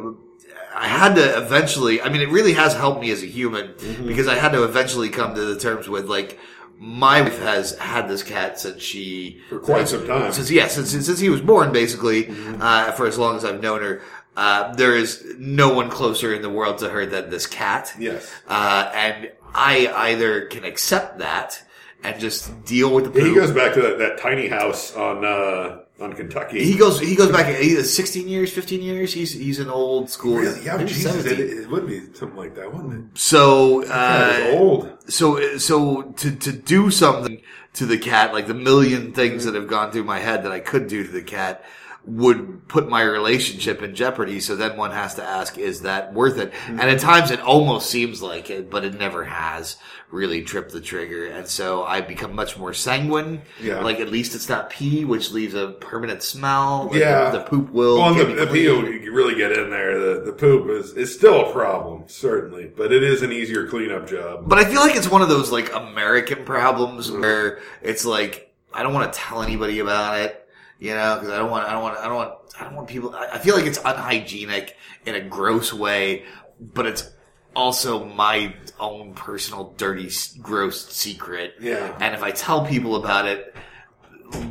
I 0.72 0.86
had 0.86 1.16
to 1.16 1.36
eventually, 1.38 2.00
I 2.00 2.10
mean, 2.10 2.22
it 2.22 2.28
really 2.28 2.52
has 2.52 2.74
helped 2.74 3.00
me 3.00 3.10
as 3.10 3.24
a 3.24 3.26
human 3.26 3.74
because 4.06 4.28
I 4.28 4.36
had 4.36 4.52
to 4.52 4.62
eventually 4.62 5.08
come 5.08 5.34
to 5.34 5.44
the 5.46 5.58
terms 5.58 5.88
with 5.88 6.06
like, 6.06 6.38
my 6.82 7.20
wife 7.20 7.38
has 7.40 7.76
had 7.76 8.08
this 8.08 8.22
cat 8.22 8.58
since 8.58 8.82
she 8.82 9.42
For 9.50 9.58
quite 9.58 9.86
some 9.86 10.06
time. 10.06 10.32
since 10.32 10.50
yeah, 10.50 10.66
since 10.66 10.90
since 10.90 11.18
he 11.20 11.28
was 11.28 11.42
born, 11.42 11.72
basically, 11.72 12.28
uh, 12.58 12.92
for 12.92 13.06
as 13.06 13.18
long 13.18 13.36
as 13.36 13.44
I've 13.44 13.60
known 13.62 13.82
her. 13.82 14.00
Uh, 14.36 14.74
there 14.76 14.96
is 14.96 15.22
no 15.38 15.74
one 15.74 15.90
closer 15.90 16.32
in 16.32 16.40
the 16.40 16.48
world 16.48 16.78
to 16.78 16.88
her 16.88 17.04
than 17.04 17.28
this 17.28 17.46
cat. 17.46 17.92
Yes. 17.98 18.32
Uh, 18.48 18.90
and 18.94 19.30
I 19.54 19.88
either 19.88 20.46
can 20.46 20.64
accept 20.64 21.18
that 21.18 21.62
and 22.02 22.18
just 22.18 22.64
deal 22.64 22.94
with 22.94 23.04
the 23.04 23.10
poop. 23.10 23.26
he 23.26 23.34
goes 23.34 23.50
back 23.50 23.74
to 23.74 23.82
that, 23.82 23.98
that 23.98 24.18
tiny 24.18 24.48
house 24.48 24.96
on 24.96 25.24
uh, 25.24 25.79
on 26.00 26.12
Kentucky. 26.14 26.64
He 26.64 26.76
goes. 26.76 26.98
He 27.00 27.14
goes 27.14 27.30
back. 27.30 27.46
He 27.46 27.72
is 27.72 27.94
sixteen 27.94 28.28
years, 28.28 28.52
fifteen 28.52 28.82
years. 28.82 29.12
He's 29.12 29.32
he's 29.32 29.58
an 29.58 29.68
old 29.68 30.10
school. 30.10 30.36
Really? 30.36 30.64
Yeah, 30.64 30.82
Jesus, 30.84 31.24
it, 31.24 31.40
it 31.40 31.70
would 31.70 31.86
be 31.86 32.00
something 32.14 32.36
like 32.36 32.54
that, 32.56 32.72
wouldn't 32.72 32.94
it? 32.94 33.18
So 33.18 33.84
uh, 33.84 34.52
old. 34.54 34.96
so 35.08 35.58
so 35.58 36.02
to 36.02 36.34
to 36.36 36.52
do 36.52 36.90
something 36.90 37.42
to 37.74 37.86
the 37.86 37.98
cat, 37.98 38.32
like 38.32 38.46
the 38.46 38.54
million 38.54 39.12
things 39.12 39.44
that 39.44 39.54
have 39.54 39.68
gone 39.68 39.92
through 39.92 40.04
my 40.04 40.18
head 40.18 40.44
that 40.44 40.52
I 40.52 40.60
could 40.60 40.88
do 40.88 41.04
to 41.04 41.10
the 41.10 41.22
cat, 41.22 41.64
would 42.04 42.66
put 42.66 42.88
my 42.88 43.02
relationship 43.02 43.82
in 43.82 43.94
jeopardy. 43.94 44.40
So 44.40 44.56
then 44.56 44.76
one 44.76 44.90
has 44.90 45.16
to 45.16 45.22
ask, 45.22 45.58
is 45.58 45.82
that 45.82 46.14
worth 46.14 46.38
it? 46.38 46.52
And 46.66 46.80
at 46.80 46.98
times 46.98 47.30
it 47.30 47.40
almost 47.40 47.90
seems 47.90 48.22
like 48.22 48.48
it, 48.48 48.70
but 48.70 48.84
it 48.84 48.98
never 48.98 49.24
has 49.24 49.76
really 50.10 50.42
tripped 50.42 50.72
the 50.72 50.80
trigger. 50.80 51.26
And 51.26 51.46
so 51.46 51.84
I 51.84 52.00
become 52.00 52.34
much 52.34 52.56
more 52.56 52.72
sanguine. 52.72 53.42
Yeah. 53.60 53.80
Like 53.80 54.00
at 54.00 54.08
least 54.08 54.34
it's 54.34 54.48
not 54.48 54.70
pee, 54.70 55.04
which 55.04 55.30
leaves 55.30 55.54
a 55.54 55.68
permanent 55.68 56.22
smell. 56.22 56.88
Like, 56.90 57.00
Yeah. 57.00 57.30
The, 57.30 57.38
the 57.38 57.44
poop 57.44 57.70
will. 57.70 57.98
Well, 57.98 58.14
get 58.14 58.26
and 58.26 58.34
me 58.34 58.40
the, 58.40 58.46
the 58.46 58.52
pee, 58.52 59.04
you 59.04 59.12
really 59.12 59.34
get 59.34 59.52
in 59.52 59.70
there. 59.70 59.98
The, 59.98 60.20
the 60.22 60.32
poop 60.32 60.70
is, 60.70 60.94
is 60.94 61.14
still 61.14 61.50
a 61.50 61.52
problem, 61.52 62.04
certainly, 62.06 62.72
but 62.74 62.92
it 62.92 63.02
is 63.02 63.22
an 63.22 63.30
easier 63.30 63.66
cleanup 63.68 64.08
job. 64.08 64.48
But 64.48 64.58
I 64.58 64.64
feel 64.64 64.80
like 64.80 64.96
it's 64.96 65.10
one 65.10 65.22
of 65.22 65.28
those 65.28 65.52
like 65.52 65.74
American 65.74 66.44
problems 66.44 67.10
mm-hmm. 67.10 67.20
where 67.20 67.60
it's 67.82 68.04
like 68.04 68.52
I 68.72 68.82
don't 68.82 68.94
want 68.94 69.12
to 69.12 69.18
tell 69.18 69.42
anybody 69.42 69.80
about 69.80 70.20
it, 70.20 70.48
you 70.80 70.94
know, 70.94 71.16
because 71.16 71.30
I 71.30 71.38
don't 71.38 71.50
want, 71.50 71.68
I 71.68 71.72
don't 71.72 71.82
want, 71.82 71.98
I 71.98 72.06
don't 72.06 72.16
want, 72.16 72.34
I 72.58 72.64
don't 72.64 72.74
want 72.74 72.88
people. 72.88 73.14
I 73.14 73.28
I 73.34 73.38
feel 73.38 73.54
like 73.54 73.66
it's 73.66 73.78
unhygienic 73.78 74.76
in 75.06 75.14
a 75.14 75.20
gross 75.20 75.72
way, 75.72 76.24
but 76.58 76.86
it's 76.86 77.08
also 77.54 78.04
my 78.04 78.54
own 78.78 79.14
personal 79.14 79.74
dirty, 79.76 80.10
gross 80.40 80.88
secret. 80.88 81.54
Yeah. 81.60 81.96
And 82.00 82.14
if 82.14 82.22
I 82.22 82.30
tell 82.30 82.64
people 82.66 82.96
about 82.96 83.26
it, 83.26 83.54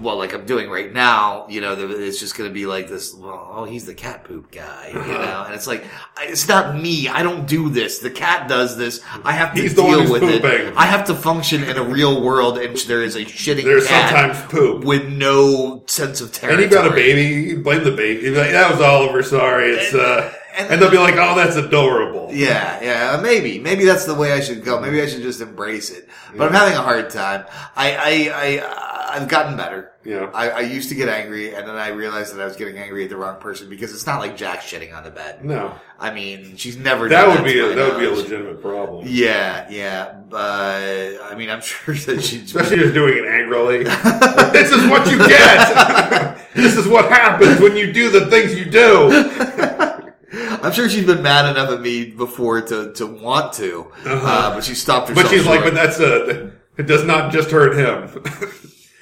well, 0.02 0.18
like 0.18 0.34
I'm 0.34 0.46
doing 0.46 0.70
right 0.70 0.92
now, 0.92 1.48
you 1.50 1.62
know, 1.62 1.74
it's 1.78 2.20
just 2.20 2.38
going 2.38 2.50
to 2.50 2.54
be 2.54 2.66
like 2.66 2.88
this. 2.88 3.14
Well, 3.14 3.48
oh, 3.52 3.64
he's 3.66 3.86
the 3.86 3.94
cat 3.94 4.24
poop 4.24 4.52
guy, 4.52 4.90
you 4.90 4.94
know, 5.00 5.44
and 5.46 5.54
it's 5.56 5.68
like 5.68 5.84
it's 6.22 6.48
not 6.48 6.76
me. 6.80 7.08
I 7.08 7.24
don't 7.24 7.48
do 7.48 7.70
this. 7.70 8.00
The 8.00 8.10
cat 8.10 8.48
does 8.50 8.78
this. 8.78 9.02
I 9.24 9.32
have 9.34 9.54
to 9.56 9.62
He's 9.62 9.74
deal 9.74 10.12
with 10.12 10.24
it. 10.24 10.44
I 10.76 10.86
have 10.86 11.06
to 11.08 11.16
function 11.16 11.64
in 11.64 11.78
a 11.78 11.84
real 11.84 12.22
world 12.22 12.58
in 12.58 12.72
which 12.74 12.88
there 12.88 13.04
is 13.04 13.16
a 13.16 13.26
shitting 13.26 13.64
There's 13.64 13.88
cat 13.88 14.34
sometimes 14.36 14.52
poop. 14.52 14.84
with 14.84 15.08
no 15.08 15.84
sense 15.88 16.22
of 16.22 16.32
territory. 16.32 16.64
And 16.64 16.72
he 16.72 16.78
got 16.78 16.88
a 16.92 16.94
baby, 16.96 17.56
blame 17.62 17.84
the 17.84 17.92
baby. 17.92 18.30
Like, 18.30 18.52
that 18.52 18.72
was 18.72 18.82
Oliver, 18.82 19.24
sorry. 19.24 19.72
It's, 19.72 19.94
uh, 19.94 20.34
And- 20.58 20.72
and 20.72 20.82
they'll 20.82 20.92
be 20.92 20.98
like, 20.98 21.16
oh, 21.16 21.36
that's 21.36 21.56
adorable. 21.56 22.28
Yeah, 22.34 22.80
yeah, 22.84 23.20
maybe, 23.22 23.60
maybe 23.60 23.86
that's 23.86 24.06
the 24.06 24.14
way 24.14 24.34
I 24.34 24.42
should 24.42 24.64
go. 24.66 24.80
Maybe 24.82 25.02
I 25.02 25.08
should 25.08 25.22
just 25.22 25.40
embrace 25.40 25.90
it. 25.90 26.10
But 26.36 26.48
I'm 26.48 26.54
having 26.54 26.74
a 26.76 26.82
hard 26.82 27.10
time. 27.12 27.46
I, 27.78 27.96
I, 27.96 28.32
I, 28.34 28.99
I've 29.10 29.28
gotten 29.28 29.58
better. 29.58 29.92
Yeah. 30.04 30.30
I, 30.34 30.50
I 30.50 30.60
used 30.62 30.90
to 30.90 30.96
get 30.96 31.10
angry, 31.10 31.54
and 31.54 31.68
then 31.68 31.76
I 31.76 31.90
realized 31.90 32.34
that 32.34 32.42
I 32.42 32.46
was 32.46 32.56
getting 32.56 32.78
angry 32.78 33.04
at 33.04 33.10
the 33.10 33.18
wrong 33.18 33.40
person 33.40 33.70
because 33.70 33.94
it's 33.94 34.06
not 34.06 34.20
like 34.20 34.38
Jack's 34.38 34.66
shitting 34.66 34.96
on 34.96 35.04
the 35.04 35.12
bed. 35.12 35.44
No. 35.44 35.76
I 36.00 36.14
mean, 36.14 36.56
she's 36.56 36.78
never. 36.78 37.10
That 37.10 37.26
done 37.26 37.36
would 37.36 37.46
be 37.46 37.60
a, 37.60 37.76
that 37.76 37.94
would 37.94 38.00
be 38.00 38.06
a 38.06 38.12
legitimate 38.12 38.62
problem. 38.62 39.06
Yeah, 39.08 39.68
yeah. 39.70 40.14
But 40.30 41.22
I 41.24 41.36
mean, 41.36 41.50
I'm 41.50 41.62
sure 41.62 41.94
that 41.94 42.24
she's. 42.24 42.44
Especially 42.56 42.78
just 42.78 42.94
doing 42.94 43.18
it 43.18 43.26
angrily. 43.26 43.84
this 44.54 44.72
is 44.72 44.90
what 44.90 45.10
you 45.10 45.18
get. 45.18 46.38
this 46.56 46.78
is 46.78 46.88
what 46.88 47.10
happens 47.12 47.60
when 47.60 47.76
you 47.76 47.92
do 47.92 48.10
the 48.10 48.28
things 48.28 48.56
you 48.56 48.66
do. 48.66 49.10
I'm 50.62 50.72
sure 50.72 50.90
she's 50.90 51.06
been 51.06 51.24
mad 51.24 51.50
enough 51.50 51.70
at 51.72 51.82
me 51.82 52.06
before 52.12 52.62
to 52.62 52.94
to 52.94 53.06
want 53.06 53.54
to, 53.54 53.92
uh, 54.06 54.54
but 54.54 54.64
she 54.64 54.76
stopped 54.76 55.10
herself. 55.10 55.26
Uh-huh. 55.26 55.36
But 55.36 55.38
she's 55.38 55.48
like, 55.48 55.64
but 55.64 55.74
that's 55.74 56.00
a. 56.00 56.52
It 56.78 56.88
does 56.88 57.04
not 57.04 57.34
just 57.34 57.52
hurt 57.52 57.78
him. 57.78 58.24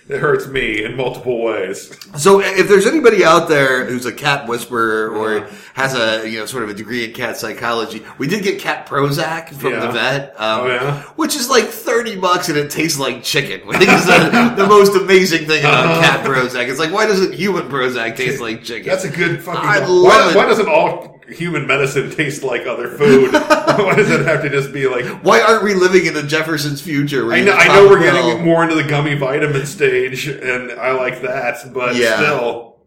It 0.10 0.20
hurts 0.20 0.48
me 0.48 0.84
in 0.84 0.96
multiple 0.96 1.44
ways. 1.44 1.92
So 2.18 2.40
if 2.40 2.68
there's 2.70 2.86
anybody 2.88 3.24
out 3.26 3.50
there 3.50 3.86
who's 3.86 4.06
a 4.06 4.14
cat 4.14 4.48
whisperer 4.48 5.10
or 5.10 5.48
has 5.74 5.94
a 5.96 6.30
you 6.30 6.40
know 6.40 6.46
sort 6.46 6.64
of 6.64 6.70
a 6.70 6.74
degree 6.74 7.06
in 7.06 7.14
cat 7.14 7.38
psychology, 7.38 8.02
we 8.18 8.28
did 8.28 8.44
get 8.44 8.60
cat 8.60 8.88
Prozac 8.88 9.50
from 9.50 9.74
Yeah. 9.74 9.80
the 9.88 9.92
vet, 9.92 10.30
um, 10.40 10.62
Oh, 10.62 10.68
yeah? 10.68 11.02
which 11.18 11.36
is 11.36 11.50
like 11.50 11.66
thirty 11.66 12.16
bucks 12.16 12.50
and 12.50 12.58
it 12.58 12.72
tastes 12.72 12.98
like 13.00 13.24
chicken. 13.24 13.62
I 13.70 13.78
think 13.78 13.92
it's 13.92 14.06
the, 14.06 14.54
the 14.64 14.68
most 14.68 14.96
amazing 14.96 15.46
thing 15.46 15.60
about 15.66 15.86
Uh-huh. 15.86 16.02
cat 16.02 16.26
Prozac. 16.26 16.70
It's 16.70 16.80
like 16.80 16.92
why 16.94 17.06
doesn't 17.06 17.34
human 17.34 17.68
Prozac 17.70 18.16
taste 18.16 18.42
like 18.42 18.64
chicken? 18.64 18.88
That's 18.90 19.04
a 19.04 19.10
good 19.10 19.44
fucking. 19.44 19.62
I 19.62 19.80
why, 19.82 19.86
love 19.88 20.32
it. 20.32 20.38
why 20.38 20.46
doesn't 20.46 20.70
all 20.70 21.17
human 21.28 21.68
medicine 21.68 22.10
taste 22.12 22.44
like 22.44 22.66
other 22.66 22.88
food? 22.90 23.32
why 23.34 23.96
does 23.96 24.10
it 24.10 24.26
have 24.26 24.42
to 24.44 24.50
just 24.50 24.72
be 24.74 24.88
like? 24.88 25.06
why 25.24 25.42
aren't 25.42 25.64
we 25.64 25.74
living 25.74 26.06
in 26.06 26.16
a 26.18 26.22
Jetsons 26.22 26.82
future? 26.82 27.32
I 27.34 27.42
know, 27.42 27.54
I 27.54 27.68
know 27.68 27.88
we're 27.90 28.00
Bell- 28.00 28.30
getting 28.30 28.46
more 28.46 28.64
into 28.64 28.76
the 28.76 28.84
gummy 28.84 29.16
vitamin 29.16 29.66
stage, 29.66 30.28
and 30.28 30.72
I 30.72 30.92
like 30.94 31.22
that, 31.22 31.74
but 31.74 31.96
Yeah. 31.96 32.16
still, 32.18 32.78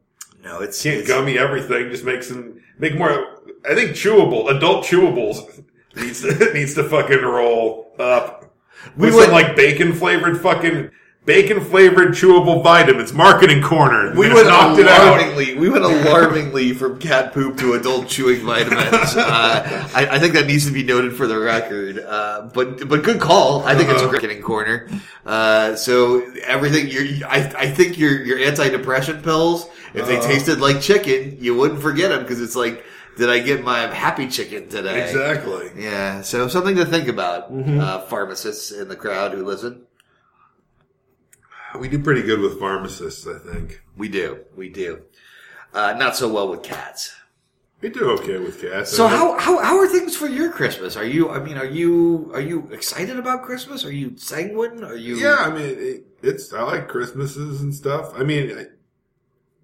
No, 0.43 0.61
it's, 0.61 0.83
can't 0.83 0.99
it's 1.01 1.09
gummy 1.09 1.39
everything. 1.39 1.91
Just 1.91 2.05
make 2.05 2.23
some, 2.23 2.61
make 2.79 2.97
more. 2.97 3.37
I 3.69 3.75
think 3.75 3.91
chewable, 3.91 4.51
adult 4.57 4.87
chewables 4.87 5.63
needs 5.97 6.23
to, 6.23 6.53
needs 6.55 6.75
to 6.75 6.85
fucking 6.89 7.21
roll 7.23 7.93
up. 7.99 8.55
We 8.97 9.15
went- 9.15 9.33
like 9.33 9.55
bacon 9.57 9.93
flavored 9.93 10.41
fucking 10.41 10.91
bacon 11.25 11.61
flavored 11.61 12.09
chewable 12.09 12.63
vitamins. 12.63 13.13
Marketing 13.13 13.63
corner. 13.63 14.13
We 14.17 14.33
went 14.33 14.47
knocked 14.49 14.79
it 14.81 14.89
out. 14.89 15.07
alarmingly. 15.19 15.55
We 15.55 15.69
went 15.69 15.85
alarmingly 15.85 16.73
from 16.73 16.99
cat 16.99 17.33
poop 17.33 17.59
to 17.59 17.75
adult 17.75 18.09
chewing 18.09 18.45
vitamins. 18.45 19.17
Uh, 19.31 19.89
I, 19.95 20.07
I 20.17 20.19
think 20.19 20.35
that 20.35 20.47
needs 20.47 20.67
to 20.67 20.73
be 20.73 20.83
noted 20.83 21.15
for 21.17 21.27
the 21.27 21.39
record. 21.39 21.99
Uh, 21.99 22.49
but 22.53 22.89
but 22.89 23.03
good 23.05 23.21
call. 23.21 23.63
I 23.65 23.77
think 23.77 23.91
it's 23.91 24.01
a 24.01 24.05
Uh-huh. 24.05 24.11
great 24.11 24.23
getting 24.23 24.43
corner. 24.43 24.89
Uh, 25.27 25.77
so 25.77 26.23
everything 26.45 26.89
you're, 26.89 27.27
I 27.29 27.53
I 27.57 27.71
think 27.71 27.99
your 27.99 28.25
your 28.25 28.39
antidepressant 28.39 29.23
pills, 29.23 29.67
if 29.95 30.07
they 30.07 30.19
Uh-huh. 30.19 30.27
tasted 30.27 30.61
like 30.61 30.81
chicken, 30.81 31.37
you 31.41 31.55
wouldn't 31.55 31.81
forget 31.83 32.11
them 32.11 32.23
because 32.23 32.41
it's 32.41 32.57
like, 32.57 32.85
did 33.19 33.29
I 33.31 33.39
get 33.41 33.63
my 33.63 33.81
happy 33.95 34.27
chicken 34.29 34.69
today? 34.69 35.03
Exactly. 35.09 35.71
Yeah. 35.77 36.23
So 36.23 36.49
something 36.49 36.77
to 36.77 36.85
think 36.87 37.09
about, 37.09 37.53
Mm-hmm. 37.53 37.79
uh, 37.81 38.01
pharmacists 38.03 38.73
in 38.73 38.89
the 38.89 38.97
crowd 38.97 39.33
who 39.33 39.45
listen. 39.45 39.83
We 41.79 41.89
do 41.89 41.99
pretty 41.99 42.23
good 42.23 42.41
with 42.41 42.59
pharmacists, 42.59 43.27
I 43.27 43.39
think. 43.39 43.83
We 43.97 44.09
do, 44.09 44.41
we 44.57 44.69
do. 44.69 45.03
Uh, 45.73 45.95
not 45.99 46.17
so 46.17 46.29
well 46.33 46.49
with 46.49 46.63
cats. 46.63 47.15
We 47.81 47.89
do 47.89 48.11
okay 48.11 48.39
with 48.39 48.61
cats. 48.61 48.91
So 48.95 49.07
I 49.07 49.11
mean, 49.11 49.19
how, 49.19 49.39
how 49.39 49.59
how 49.63 49.79
are 49.79 49.89
things 49.89 50.15
for 50.15 50.27
your 50.27 50.51
Christmas? 50.51 50.97
Are 50.97 51.05
you? 51.05 51.31
I 51.31 51.39
mean, 51.43 51.57
are 51.57 51.65
you 51.65 52.31
are 52.35 52.41
you 52.41 52.69
excited 52.73 53.19
about 53.19 53.43
Christmas? 53.43 53.85
Are 53.87 53.93
you 53.93 54.17
sanguine? 54.19 54.85
Are 54.85 54.97
you? 54.97 55.17
Yeah, 55.17 55.37
I 55.39 55.51
mean, 55.51 55.63
it, 55.79 56.05
it's 56.23 56.53
I 56.53 56.63
like 56.63 56.89
Christmases 56.89 57.63
and 57.63 57.75
stuff. 57.75 58.13
I 58.15 58.23
mean, 58.23 58.59
I, 58.59 58.67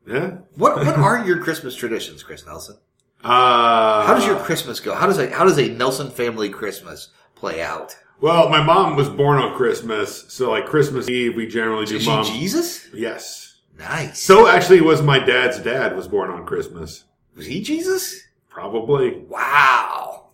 yeah. 0.07 0.39
What 0.55 0.77
what 0.79 0.97
are 0.97 1.27
your 1.27 1.43
Christmas 1.43 1.75
traditions, 1.77 2.23
Chris 2.23 2.47
Nelson? 2.47 2.79
Uh, 3.23 4.07
How 4.07 4.15
does 4.15 4.27
your 4.27 4.39
Christmas 4.39 4.81
go? 4.81 4.95
How 4.95 5.07
does 5.07 5.19
a 5.19 5.29
how 5.31 5.45
does 5.45 5.59
a 5.59 5.69
Nelson 5.69 6.11
family 6.11 6.49
Christmas 6.49 7.09
play 7.35 7.61
out? 7.61 7.97
Well, 8.21 8.49
my 8.49 8.63
mom 8.63 8.97
was 8.97 9.09
born 9.09 9.39
on 9.39 9.55
Christmas, 9.57 10.25
so 10.33 10.51
like 10.51 10.67
Christmas 10.67 11.09
Eve, 11.09 11.37
we 11.37 11.47
generally 11.47 11.85
do 11.85 11.97
Is 11.97 12.03
she 12.03 12.09
mom. 12.09 12.25
Jesus? 12.25 12.89
Yes. 12.95 13.57
Nice. 13.79 14.21
So 14.23 14.47
actually, 14.47 14.81
was 14.81 15.03
my 15.03 15.19
dad's 15.19 15.59
dad 15.59 15.95
was 15.97 16.09
born 16.09 16.31
on 16.31 16.47
Christmas. 16.47 17.05
was 17.37 17.47
he 17.47 17.61
Jesus? 17.63 18.23
Probably. 18.49 19.19
Wow. 19.29 20.29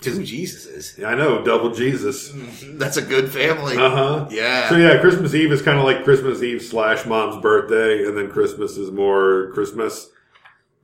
Two 0.00 0.18
Jesuses. 0.18 0.98
Yeah, 0.98 1.06
I 1.06 1.14
know, 1.14 1.42
double 1.44 1.70
Jesus. 1.72 2.30
That's 2.74 2.96
a 2.98 3.02
good 3.02 3.30
family. 3.30 3.76
Uh 3.76 3.90
huh. 3.90 4.28
Yeah. 4.30 4.68
So 4.68 4.76
yeah, 4.76 5.00
Christmas 5.00 5.34
Eve 5.34 5.52
is 5.52 5.62
kind 5.62 5.78
of 5.78 5.84
like 5.84 6.04
Christmas 6.04 6.42
Eve 6.42 6.60
slash 6.60 7.06
mom's 7.06 7.40
birthday, 7.40 8.04
and 8.06 8.16
then 8.16 8.28
Christmas 8.28 8.76
is 8.76 8.90
more 8.90 9.50
Christmas. 9.54 10.10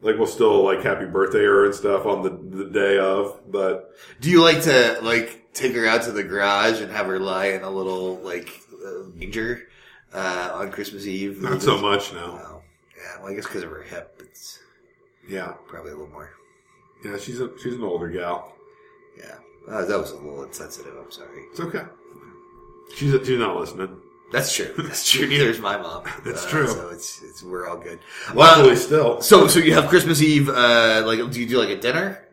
Like 0.00 0.16
we'll 0.16 0.26
still 0.26 0.64
like 0.64 0.82
happy 0.82 1.04
birthday 1.04 1.42
her 1.42 1.66
and 1.66 1.75
stuff 1.75 2.06
on 2.06 2.22
the 2.22 2.30
the 2.30 2.70
day 2.70 2.99
of, 2.99 3.38
but 3.50 3.90
Do 4.20 4.30
you 4.30 4.42
like 4.42 4.62
to 4.62 5.00
like 5.02 5.39
take 5.54 5.75
her 5.75 5.87
out 5.87 6.02
to 6.04 6.12
the 6.12 6.23
garage 6.23 6.80
and 6.80 6.90
have 6.92 7.07
her 7.07 7.19
lie 7.19 7.47
in 7.49 7.62
a 7.62 7.71
little 7.71 8.16
like 8.19 8.50
uh, 8.85 9.04
manger 9.14 9.69
uh, 10.14 10.50
on 10.54 10.71
Christmas 10.71 11.07
Eve? 11.07 11.40
not 11.42 11.62
so 11.62 11.78
much 11.78 12.12
now. 12.12 12.35
Well, 12.35 12.62
yeah. 12.97 13.23
Well, 13.23 13.33
I 13.33 13.35
guess 13.35 13.47
because 13.47 13.62
of 13.64 13.71
her 13.71 13.83
hip, 13.83 14.21
it's 14.25 14.59
Yeah, 15.28 15.54
probably 15.69 15.92
a 15.92 15.95
little 15.95 16.11
more. 16.12 16.30
yeah, 17.04 17.16
she's 17.19 17.40
a 17.40 17.50
she's 17.62 17.75
an 17.75 17.83
older 17.83 18.09
gal. 18.09 18.54
Yeah. 19.19 19.37
Uh, 19.69 19.85
that 19.85 19.99
was 19.99 20.11
a 20.12 20.16
little 20.16 20.42
insensitive. 20.45 20.95
I'm 20.97 21.11
sorry. 21.11 21.42
It's 21.50 21.61
okay. 21.61 21.83
She's 22.97 23.12
she's 23.26 23.38
not 23.38 23.57
listening. 23.57 23.97
That's 24.33 24.54
true. 24.54 24.73
That's 24.78 25.09
true. 25.11 25.26
Neither 25.26 25.50
is 25.50 25.59
my 25.61 25.76
mom. 25.76 26.04
That's 26.25 26.45
Uh, 26.47 26.49
true. 26.49 26.66
So 26.69 26.88
it's 26.88 27.21
it's 27.23 27.42
we're 27.42 27.69
all 27.69 27.76
good. 27.76 27.99
Luckily, 28.35 28.73
Uh, 28.73 28.76
still. 28.76 29.21
so 29.21 29.47
so 29.49 29.59
you 29.61 29.75
have 29.75 29.88
Christmas 29.88 30.23
Eve. 30.23 30.49
Uh, 30.49 31.02
like, 31.04 31.19
do 31.30 31.40
you 31.40 31.47
do 31.47 31.59
like 31.59 31.69
a 31.69 31.76
dinner? 31.80 32.25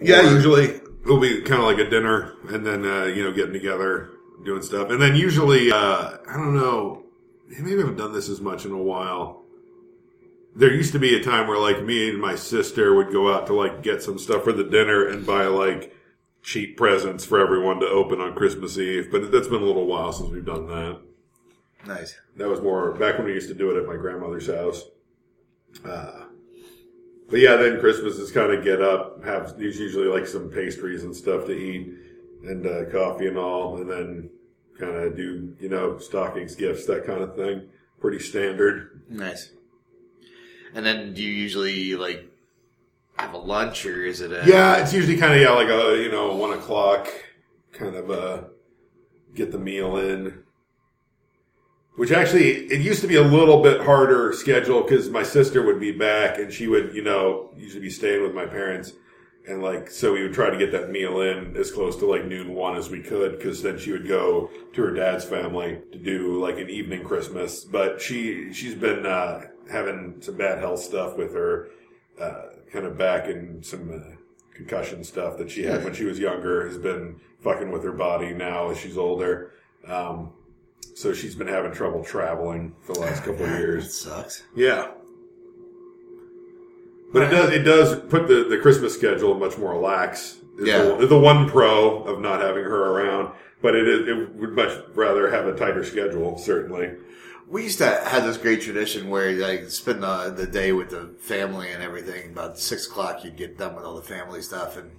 Yeah, 0.00 0.20
Or- 0.26 0.32
usually 0.34 0.79
it'll 1.04 1.20
be 1.20 1.42
kind 1.42 1.60
of 1.60 1.66
like 1.66 1.78
a 1.78 1.88
dinner, 1.88 2.34
and 2.48 2.66
then 2.66 2.84
uh, 2.84 3.04
you 3.04 3.22
know 3.22 3.32
getting 3.32 3.52
together, 3.52 4.10
doing 4.44 4.62
stuff, 4.62 4.90
and 4.90 5.00
then 5.00 5.16
usually 5.16 5.70
uh, 5.70 6.18
I 6.28 6.36
don't 6.36 6.54
know, 6.54 7.04
maybe 7.48 7.74
I 7.74 7.78
haven't 7.78 7.96
done 7.96 8.12
this 8.12 8.28
as 8.28 8.40
much 8.40 8.64
in 8.64 8.72
a 8.72 8.78
while. 8.78 9.42
There 10.56 10.72
used 10.72 10.92
to 10.92 10.98
be 10.98 11.14
a 11.14 11.22
time 11.22 11.46
where 11.46 11.58
like 11.58 11.84
me 11.84 12.10
and 12.10 12.20
my 12.20 12.34
sister 12.34 12.94
would 12.94 13.12
go 13.12 13.32
out 13.32 13.46
to 13.46 13.54
like 13.54 13.82
get 13.82 14.02
some 14.02 14.18
stuff 14.18 14.44
for 14.44 14.52
the 14.52 14.64
dinner 14.64 15.06
and 15.06 15.24
buy 15.24 15.44
like 15.44 15.94
cheap 16.42 16.76
presents 16.76 17.24
for 17.24 17.38
everyone 17.40 17.80
to 17.80 17.86
open 17.86 18.20
on 18.20 18.34
Christmas 18.34 18.76
Eve, 18.78 19.08
but 19.12 19.30
that's 19.30 19.48
been 19.48 19.62
a 19.62 19.66
little 19.66 19.86
while 19.86 20.12
since 20.12 20.30
we've 20.30 20.44
done 20.44 20.66
that. 20.66 21.00
Nice. 21.86 22.18
That 22.36 22.48
was 22.48 22.60
more 22.60 22.92
back 22.92 23.16
when 23.16 23.26
we 23.26 23.34
used 23.34 23.48
to 23.48 23.54
do 23.54 23.70
it 23.70 23.80
at 23.80 23.86
my 23.86 23.96
grandmother's 23.96 24.48
house. 24.48 24.84
Uh, 25.84 26.24
but 27.30 27.40
yeah, 27.40 27.56
then 27.56 27.80
Christmas 27.80 28.16
is 28.16 28.32
kind 28.32 28.52
of 28.52 28.64
get 28.64 28.82
up, 28.82 29.24
have 29.24 29.58
there's 29.58 29.78
usually 29.78 30.08
like 30.08 30.26
some 30.26 30.50
pastries 30.50 31.04
and 31.04 31.14
stuff 31.14 31.46
to 31.46 31.52
eat, 31.52 31.94
and 32.44 32.66
uh, 32.66 32.90
coffee 32.90 33.28
and 33.28 33.38
all, 33.38 33.76
and 33.76 33.90
then 33.90 34.30
kind 34.78 34.96
of 34.96 35.16
do 35.16 35.54
you 35.60 35.68
know 35.68 35.98
stockings, 35.98 36.54
gifts, 36.54 36.86
that 36.86 37.06
kind 37.06 37.22
of 37.22 37.36
thing. 37.36 37.68
Pretty 38.00 38.18
standard. 38.18 39.02
Nice. 39.08 39.50
And 40.74 40.86
then 40.86 41.14
do 41.14 41.22
you 41.22 41.32
usually 41.32 41.94
like 41.94 42.24
have 43.16 43.34
a 43.34 43.38
lunch 43.38 43.84
or 43.84 44.04
is 44.04 44.20
it 44.20 44.32
a 44.32 44.42
Yeah, 44.46 44.76
it's 44.76 44.92
usually 44.92 45.16
kind 45.16 45.34
of 45.34 45.40
yeah 45.40 45.50
like 45.50 45.68
a 45.68 46.02
you 46.02 46.10
know 46.10 46.34
one 46.34 46.52
o'clock 46.52 47.08
kind 47.72 47.94
of 47.94 48.10
uh 48.10 48.42
get 49.34 49.52
the 49.52 49.58
meal 49.58 49.96
in. 49.98 50.42
Which 51.96 52.12
actually, 52.12 52.50
it 52.50 52.80
used 52.80 53.02
to 53.02 53.08
be 53.08 53.16
a 53.16 53.22
little 53.22 53.62
bit 53.62 53.82
harder 53.82 54.32
schedule 54.32 54.82
because 54.82 55.10
my 55.10 55.22
sister 55.22 55.64
would 55.66 55.80
be 55.80 55.92
back 55.92 56.38
and 56.38 56.52
she 56.52 56.66
would, 56.66 56.94
you 56.94 57.02
know, 57.02 57.52
usually 57.56 57.82
be 57.82 57.90
staying 57.90 58.22
with 58.22 58.34
my 58.34 58.46
parents. 58.46 58.92
And 59.46 59.62
like, 59.62 59.90
so 59.90 60.12
we 60.12 60.22
would 60.22 60.32
try 60.32 60.50
to 60.50 60.56
get 60.56 60.70
that 60.72 60.90
meal 60.90 61.20
in 61.20 61.56
as 61.56 61.70
close 61.70 61.96
to 61.96 62.06
like 62.06 62.24
noon 62.24 62.54
one 62.54 62.76
as 62.76 62.88
we 62.90 63.02
could 63.02 63.38
because 63.38 63.62
then 63.62 63.78
she 63.78 63.92
would 63.92 64.06
go 64.06 64.50
to 64.72 64.82
her 64.82 64.92
dad's 64.92 65.24
family 65.24 65.80
to 65.92 65.98
do 65.98 66.40
like 66.40 66.58
an 66.58 66.70
evening 66.70 67.04
Christmas. 67.04 67.64
But 67.64 68.00
she, 68.00 68.52
she's 68.52 68.74
been, 68.74 69.04
uh, 69.04 69.42
having 69.70 70.16
some 70.20 70.36
bad 70.36 70.58
health 70.58 70.80
stuff 70.80 71.16
with 71.16 71.34
her, 71.34 71.68
uh, 72.20 72.42
kind 72.72 72.86
of 72.86 72.96
back 72.96 73.26
and 73.28 73.64
some, 73.64 73.90
uh, 73.90 74.16
concussion 74.54 75.02
stuff 75.02 75.38
that 75.38 75.50
she 75.50 75.62
had 75.62 75.82
when 75.84 75.94
she 75.94 76.04
was 76.04 76.18
younger 76.18 76.66
has 76.66 76.76
been 76.76 77.18
fucking 77.40 77.70
with 77.70 77.82
her 77.82 77.92
body 77.92 78.34
now 78.34 78.70
as 78.70 78.78
she's 78.78 78.98
older. 78.98 79.52
Um, 79.86 80.32
so 80.94 81.12
she's 81.12 81.34
been 81.34 81.48
having 81.48 81.72
trouble 81.72 82.04
traveling 82.04 82.74
for 82.82 82.92
the 82.94 83.00
last 83.00 83.20
couple 83.24 83.44
of 83.44 83.50
That 83.50 83.58
years. 83.60 83.94
sucks. 83.94 84.42
Yeah. 84.54 84.90
But 87.12 87.22
it 87.24 87.30
does 87.30 87.50
it 87.52 87.62
does 87.64 88.00
put 88.08 88.28
the, 88.28 88.44
the 88.48 88.58
Christmas 88.58 88.94
schedule 88.94 89.34
much 89.34 89.58
more 89.58 89.76
lax. 89.76 90.38
Yeah. 90.62 90.82
The, 90.96 91.06
the 91.06 91.18
one 91.18 91.48
pro 91.48 92.02
of 92.04 92.20
not 92.20 92.40
having 92.40 92.64
her 92.64 92.92
around. 92.92 93.34
But 93.62 93.74
it, 93.74 93.86
is- 93.88 94.08
it 94.08 94.34
would 94.36 94.52
much 94.54 94.72
rather 94.94 95.30
have 95.30 95.46
a 95.46 95.54
tighter 95.54 95.84
schedule, 95.84 96.38
certainly. 96.38 96.92
We 97.48 97.64
used 97.64 97.78
to 97.78 97.86
have 97.86 98.24
this 98.24 98.36
great 98.36 98.62
tradition 98.62 99.10
where 99.10 99.28
you 99.30 99.42
like 99.42 99.68
spend 99.70 100.02
the, 100.02 100.30
the 100.30 100.46
day 100.46 100.72
with 100.72 100.90
the 100.90 101.14
family 101.18 101.70
and 101.70 101.82
everything. 101.82 102.30
About 102.30 102.58
six 102.58 102.86
o'clock, 102.86 103.24
you'd 103.24 103.36
get 103.36 103.58
done 103.58 103.74
with 103.74 103.84
all 103.84 103.96
the 103.96 104.02
family 104.02 104.40
stuff, 104.40 104.76
and 104.76 104.92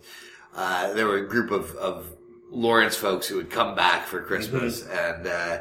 uh, 0.53 0.91
there 0.93 1.07
were 1.07 1.17
a 1.17 1.27
group 1.27 1.49
of, 1.49 1.73
of 1.77 2.13
Lawrence 2.51 2.95
folks 2.95 3.27
who 3.27 3.37
would 3.37 3.49
come 3.49 3.75
back 3.75 4.05
for 4.05 4.21
Christmas, 4.21 4.85
and 4.85 5.25
uh, 5.25 5.59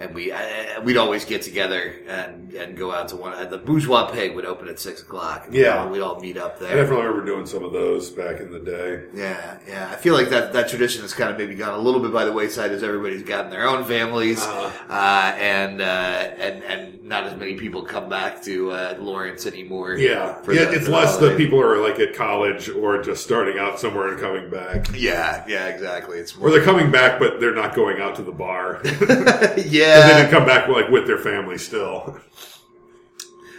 and 0.00 0.14
we 0.14 0.32
uh, 0.32 0.80
we'd 0.82 0.96
always 0.96 1.24
get 1.24 1.42
together 1.42 1.94
and, 2.08 2.52
and 2.54 2.76
go 2.76 2.90
out 2.92 3.08
to 3.08 3.16
one. 3.16 3.34
Uh, 3.34 3.44
the 3.44 3.58
Bourgeois 3.58 4.10
Pig 4.10 4.34
would 4.34 4.46
open 4.46 4.66
at 4.68 4.80
six 4.80 5.02
o'clock. 5.02 5.44
and 5.46 5.54
Yeah. 5.54 5.86
we'd 5.88 6.00
all 6.00 6.18
meet 6.20 6.36
up 6.38 6.58
there. 6.58 6.72
I 6.72 6.74
definitely 6.74 7.04
remember 7.06 7.26
doing 7.26 7.46
some 7.46 7.62
of 7.62 7.72
those 7.72 8.10
back 8.10 8.40
in 8.40 8.50
the 8.50 8.58
day. 8.58 9.04
Yeah, 9.14 9.58
yeah. 9.68 9.90
I 9.92 9.96
feel 9.96 10.14
like 10.14 10.30
that, 10.30 10.52
that 10.54 10.68
tradition 10.68 11.02
has 11.02 11.12
kind 11.14 11.30
of 11.30 11.38
maybe 11.38 11.54
gone 11.54 11.74
a 11.78 11.82
little 11.82 12.00
bit 12.00 12.12
by 12.12 12.24
the 12.24 12.32
wayside 12.32 12.72
as 12.72 12.82
everybody's 12.82 13.22
gotten 13.22 13.50
their 13.50 13.68
own 13.68 13.84
families, 13.84 14.40
Uh-huh. 14.42 14.70
uh, 14.92 15.34
and 15.38 15.80
uh, 15.80 15.84
and 15.84 16.64
and 16.64 17.04
not 17.04 17.24
as 17.24 17.36
many 17.36 17.54
people 17.56 17.82
come 17.82 18.08
back 18.08 18.40
to 18.44 18.70
uh, 18.70 18.96
Lawrence 19.00 19.44
anymore. 19.46 19.94
Yeah. 19.94 20.36
Yeah, 20.48 20.64
the- 20.64 20.72
it's 20.76 20.86
for 20.86 20.92
less 20.92 21.16
the 21.18 21.34
people 21.36 21.60
are 21.60 21.76
like 21.78 21.98
at 22.00 22.14
college 22.14 22.68
or 22.70 23.02
just 23.02 23.22
starting 23.22 23.58
out 23.58 23.78
somewhere 23.78 24.08
and 24.08 24.20
coming 24.20 24.48
back. 24.48 24.86
Yeah, 24.94 25.44
yeah, 25.46 25.66
exactly. 25.68 26.18
It's 26.18 26.36
Or 26.36 26.50
they're 26.50 26.62
coming 26.64 26.90
back, 26.90 27.18
but 27.18 27.38
they're 27.40 27.54
not 27.54 27.74
going 27.74 28.00
out 28.00 28.14
to 28.16 28.22
the 28.22 28.32
bar. 28.32 28.80
and 29.90 30.02
then 30.10 30.16
yeah. 30.18 30.24
they 30.24 30.30
come 30.30 30.44
back 30.46 30.68
like 30.68 30.88
with 30.88 31.06
their 31.06 31.18
family 31.18 31.58
still. 31.58 32.18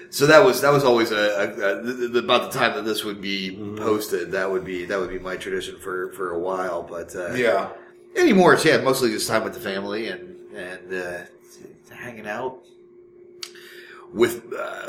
So 0.09 0.27
that 0.27 0.43
was 0.43 0.59
that 0.61 0.71
was 0.73 0.83
always 0.83 1.11
a, 1.11 1.15
a, 1.15 1.79
a 1.79 1.83
th- 1.83 2.11
th- 2.11 2.23
about 2.23 2.51
the 2.51 2.59
time 2.59 2.75
that 2.75 2.83
this 2.83 3.03
would 3.05 3.21
be 3.21 3.51
Mm-hmm. 3.51 3.77
posted. 3.77 4.31
That 4.31 4.49
would 4.51 4.65
be 4.65 4.83
that 4.85 4.99
would 4.99 5.09
be 5.09 5.19
my 5.19 5.37
tradition 5.37 5.77
for 5.77 6.11
for 6.11 6.31
a 6.33 6.39
while. 6.39 6.83
But 6.83 7.15
uh, 7.15 7.33
Yeah. 7.33 7.69
anymore, 8.17 8.53
it's 8.55 8.65
yeah, 8.65 8.77
mostly 8.81 9.09
just 9.11 9.27
time 9.29 9.43
with 9.43 9.53
the 9.53 9.59
family 9.61 10.07
and 10.09 10.35
and 10.53 10.93
uh, 10.93 11.19
hanging 11.95 12.27
out 12.27 12.57
with 14.13 14.45
uh, 14.53 14.85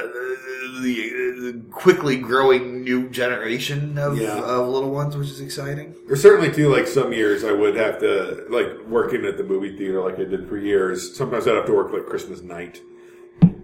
the, 0.83 0.93
the 1.41 1.63
quickly 1.71 2.17
growing 2.17 2.83
new 2.83 3.09
generation 3.11 3.97
of, 3.99 4.19
Yeah. 4.19 4.39
of 4.43 4.69
little 4.69 4.91
ones, 4.91 5.17
which 5.17 5.29
is 5.29 5.41
exciting. 5.41 5.95
There's 6.07 6.21
certainly 6.23 6.53
too 6.53 6.69
like 6.75 6.87
some 6.87 7.13
years 7.13 7.45
I 7.45 7.53
would 7.53 7.77
have 7.77 7.99
to 8.01 8.47
like 8.51 8.69
working 8.89 9.25
at 9.25 9.37
the 9.37 9.45
movie 9.45 9.77
theater 9.77 10.01
like 10.03 10.15
I 10.19 10.25
did 10.25 10.49
for 10.49 10.57
years. 10.59 11.17
Sometimes 11.17 11.47
I'd 11.47 11.55
have 11.55 11.67
to 11.67 11.73
work 11.75 11.93
like 11.93 12.07
Christmas 12.07 12.41
night. 12.43 12.81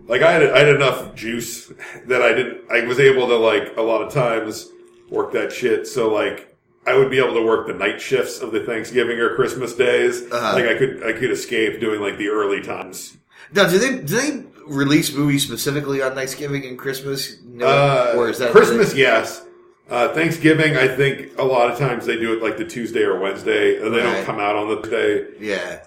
Like 0.07 0.23
I 0.23 0.33
had 0.33 0.43
I 0.51 0.59
had 0.61 0.69
enough 0.75 1.15
juice 1.15 1.73
that 2.07 2.23
I 2.23 2.33
didn't 2.33 2.71
I 2.71 2.81
was 2.87 2.99
able 3.01 3.27
to 3.29 3.37
like 3.37 3.77
a 3.77 3.83
lot 3.83 4.01
of 4.03 4.13
times 4.13 4.69
work 5.11 5.33
that 5.33 5.53
shit. 5.53 5.87
So 5.87 6.13
like 6.13 6.55
I 6.87 6.97
would 6.97 7.11
be 7.11 7.19
able 7.19 7.35
to 7.35 7.43
work 7.45 7.67
the 7.67 7.75
night 7.75 8.01
shifts 8.01 8.41
of 8.41 8.53
the 8.53 8.61
Thanksgiving 8.65 9.19
or 9.19 9.35
Christmas 9.35 9.75
days. 9.75 10.23
Uh-huh. 10.31 10.55
Like 10.55 10.65
I 10.67 10.79
could 10.79 11.03
I 11.05 11.13
could 11.13 11.31
escape 11.31 11.81
doing 11.81 12.01
like 12.01 12.17
the 12.17 12.29
early 12.29 12.63
times. 12.63 13.17
Now, 13.53 13.67
do 13.69 13.79
they 13.79 13.99
do 14.03 14.17
they 14.17 14.45
release 14.69 15.15
movies 15.15 15.45
specifically 15.45 16.03
on 16.03 16.15
Thanksgiving 16.15 16.65
and 16.67 16.79
Christmas? 16.79 17.37
No, 17.45 17.67
Uh, 17.67 18.13
or 18.17 18.29
is 18.29 18.39
that 18.39 18.51
Christmas? 18.53 18.95
Yes. 18.95 19.45
Uh, 19.91 20.13
Thanksgiving, 20.13 20.77
I 20.77 20.87
think 20.87 21.31
a 21.39 21.45
lot 21.45 21.71
of 21.71 21.79
times 21.79 22.05
they 22.05 22.17
do 22.17 22.35
it 22.35 22.43
like 22.43 22.59
the 22.59 22.65
Tuesday 22.65 23.03
or 23.03 23.19
Wednesday, 23.19 23.77
and 23.81 23.95
they 23.95 23.99
Right. 24.01 24.13
don't 24.17 24.25
come 24.27 24.39
out 24.39 24.55
on 24.55 24.69
the 24.69 24.89
day. 24.89 25.25
Yeah, 25.41 25.81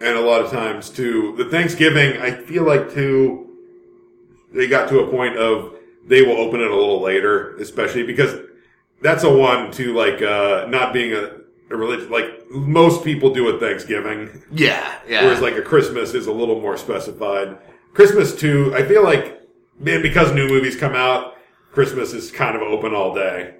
and 0.00 0.16
a 0.16 0.20
lot 0.20 0.40
of 0.42 0.50
times 0.50 0.88
too 0.88 1.34
the 1.36 1.44
thanksgiving 1.44 2.18
i 2.22 2.30
feel 2.30 2.62
like 2.64 2.90
too 2.94 3.50
they 4.50 4.66
got 4.66 4.88
to 4.88 4.98
a 5.00 5.06
point 5.10 5.36
of 5.36 5.74
they 6.08 6.22
will 6.22 6.38
open 6.38 6.58
it 6.60 6.70
a 6.70 6.74
little 6.74 7.02
later 7.02 7.54
especially 7.58 8.02
because 8.02 8.34
that's 9.02 9.24
a 9.24 9.28
one 9.30 9.70
to 9.72 9.92
like 9.94 10.22
uh 10.22 10.64
not 10.70 10.94
being 10.94 11.12
a 11.12 11.32
a 11.70 11.76
religion 11.76 12.10
like 12.10 12.30
most 12.50 13.04
people 13.04 13.32
do 13.32 13.48
at 13.54 13.60
Thanksgiving. 13.60 14.42
Yeah, 14.50 14.92
yeah. 15.06 15.22
Whereas 15.24 15.40
like 15.42 15.54
a 15.56 15.62
Christmas 15.62 16.14
is 16.14 16.26
a 16.26 16.32
little 16.32 16.60
more 16.60 16.76
specified. 16.78 17.58
Christmas 17.92 18.34
too, 18.34 18.72
I 18.74 18.84
feel 18.84 19.02
like 19.02 19.40
man, 19.80 20.02
because 20.02 20.32
new 20.32 20.46
movies 20.46 20.76
come 20.76 20.94
out, 20.94 21.36
Christmas 21.72 22.12
is 22.12 22.30
kind 22.30 22.54
of 22.54 22.62
open 22.62 22.94
all 22.94 23.14
day. 23.14 23.54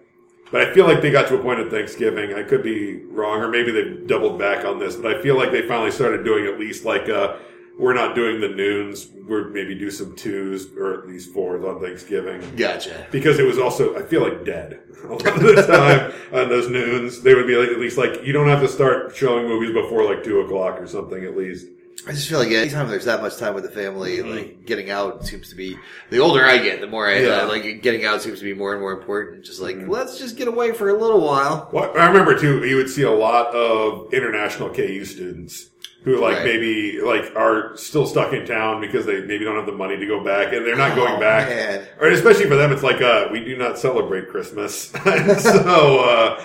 But 0.52 0.62
I 0.62 0.74
feel 0.74 0.84
like 0.86 1.00
they 1.00 1.10
got 1.10 1.28
to 1.28 1.38
a 1.38 1.42
point 1.42 1.60
at 1.60 1.70
Thanksgiving. 1.70 2.34
I 2.34 2.42
could 2.42 2.62
be 2.62 3.04
wrong, 3.04 3.40
or 3.40 3.48
maybe 3.48 3.70
they've 3.70 4.06
doubled 4.06 4.38
back 4.38 4.64
on 4.64 4.80
this. 4.80 4.96
But 4.96 5.16
I 5.16 5.22
feel 5.22 5.36
like 5.36 5.52
they 5.52 5.66
finally 5.66 5.92
started 5.92 6.24
doing 6.24 6.46
at 6.46 6.58
least 6.58 6.84
like 6.84 7.08
uh, 7.08 7.36
we're 7.78 7.94
not 7.94 8.16
doing 8.16 8.40
the 8.40 8.48
noons. 8.48 9.08
We're 9.28 9.48
maybe 9.48 9.76
do 9.76 9.92
some 9.92 10.16
twos 10.16 10.76
or 10.76 11.02
at 11.02 11.08
least 11.08 11.32
fours 11.32 11.64
on 11.64 11.80
Thanksgiving 11.80 12.42
gotcha. 12.56 13.06
because 13.12 13.38
it 13.38 13.46
was 13.46 13.58
also 13.58 13.96
I 13.96 14.02
feel 14.02 14.22
like 14.22 14.44
dead 14.44 14.80
a 15.04 15.12
lot 15.12 15.26
of 15.26 15.40
the 15.40 15.62
time 15.62 16.12
on 16.32 16.48
those 16.48 16.68
noons. 16.68 17.22
They 17.22 17.34
would 17.34 17.46
be 17.46 17.54
like 17.54 17.68
at 17.68 17.78
least 17.78 17.96
like 17.96 18.24
you 18.24 18.32
don't 18.32 18.48
have 18.48 18.60
to 18.60 18.68
start 18.68 19.14
showing 19.14 19.46
movies 19.46 19.72
before 19.72 20.04
like 20.04 20.24
two 20.24 20.40
o'clock 20.40 20.80
or 20.80 20.88
something 20.88 21.24
at 21.24 21.36
least. 21.36 21.66
I 22.08 22.12
just 22.12 22.28
feel 22.28 22.38
like 22.38 22.50
anytime 22.50 22.88
there's 22.88 23.04
that 23.04 23.20
much 23.20 23.36
time 23.36 23.54
with 23.54 23.64
the 23.64 23.70
family, 23.70 24.18
Mm-hmm. 24.18 24.30
like 24.30 24.66
getting 24.66 24.90
out 24.90 25.26
seems 25.26 25.50
to 25.50 25.54
be. 25.54 25.76
The 26.10 26.18
older 26.18 26.44
I 26.44 26.58
get, 26.58 26.80
the 26.80 26.86
more 26.86 27.06
I 27.06 27.18
Yeah. 27.20 27.28
Mm-hmm. 27.40 27.46
uh, 27.46 27.52
like 27.52 27.82
getting 27.82 28.04
out 28.04 28.22
seems 28.22 28.38
to 28.38 28.44
be 28.44 28.54
more 28.54 28.72
and 28.72 28.80
more 28.80 28.92
important. 28.92 29.44
Just 29.44 29.60
like 29.60 29.76
let's 29.86 30.18
just 30.18 30.36
get 30.36 30.48
away 30.48 30.72
for 30.72 30.88
a 30.88 30.94
little 30.98 31.20
while. 31.20 31.68
Well, 31.72 31.92
I 31.98 32.06
remember 32.06 32.38
too. 32.38 32.64
You 32.64 32.76
would 32.76 32.88
see 32.90 33.02
a 33.02 33.10
lot 33.10 33.54
of 33.54 34.12
international 34.14 34.70
KU 34.70 35.04
students 35.04 35.66
who 36.04 36.18
like 36.18 36.36
Right. 36.38 36.44
maybe 36.46 36.98
like 37.02 37.36
are 37.36 37.76
still 37.76 38.06
stuck 38.06 38.32
in 38.32 38.46
town 38.46 38.80
because 38.80 39.04
they 39.04 39.20
maybe 39.20 39.44
don't 39.44 39.56
have 39.56 39.66
the 39.66 39.72
money 39.72 39.98
to 39.98 40.06
go 40.06 40.24
back 40.24 40.54
and 40.54 40.64
they're 40.66 40.74
not 40.76 40.96
going 40.96 41.16
Oh, 41.16 41.20
back. 41.20 41.48
man. 41.50 41.86
Or 42.00 42.08
especially 42.08 42.46
for 42.46 42.56
them, 42.56 42.72
it's 42.72 42.82
like 42.82 43.02
uh, 43.02 43.28
we 43.30 43.44
do 43.44 43.54
not 43.58 43.78
celebrate 43.78 44.28
Christmas, 44.30 44.84
so 44.88 45.98
uh, 46.00 46.42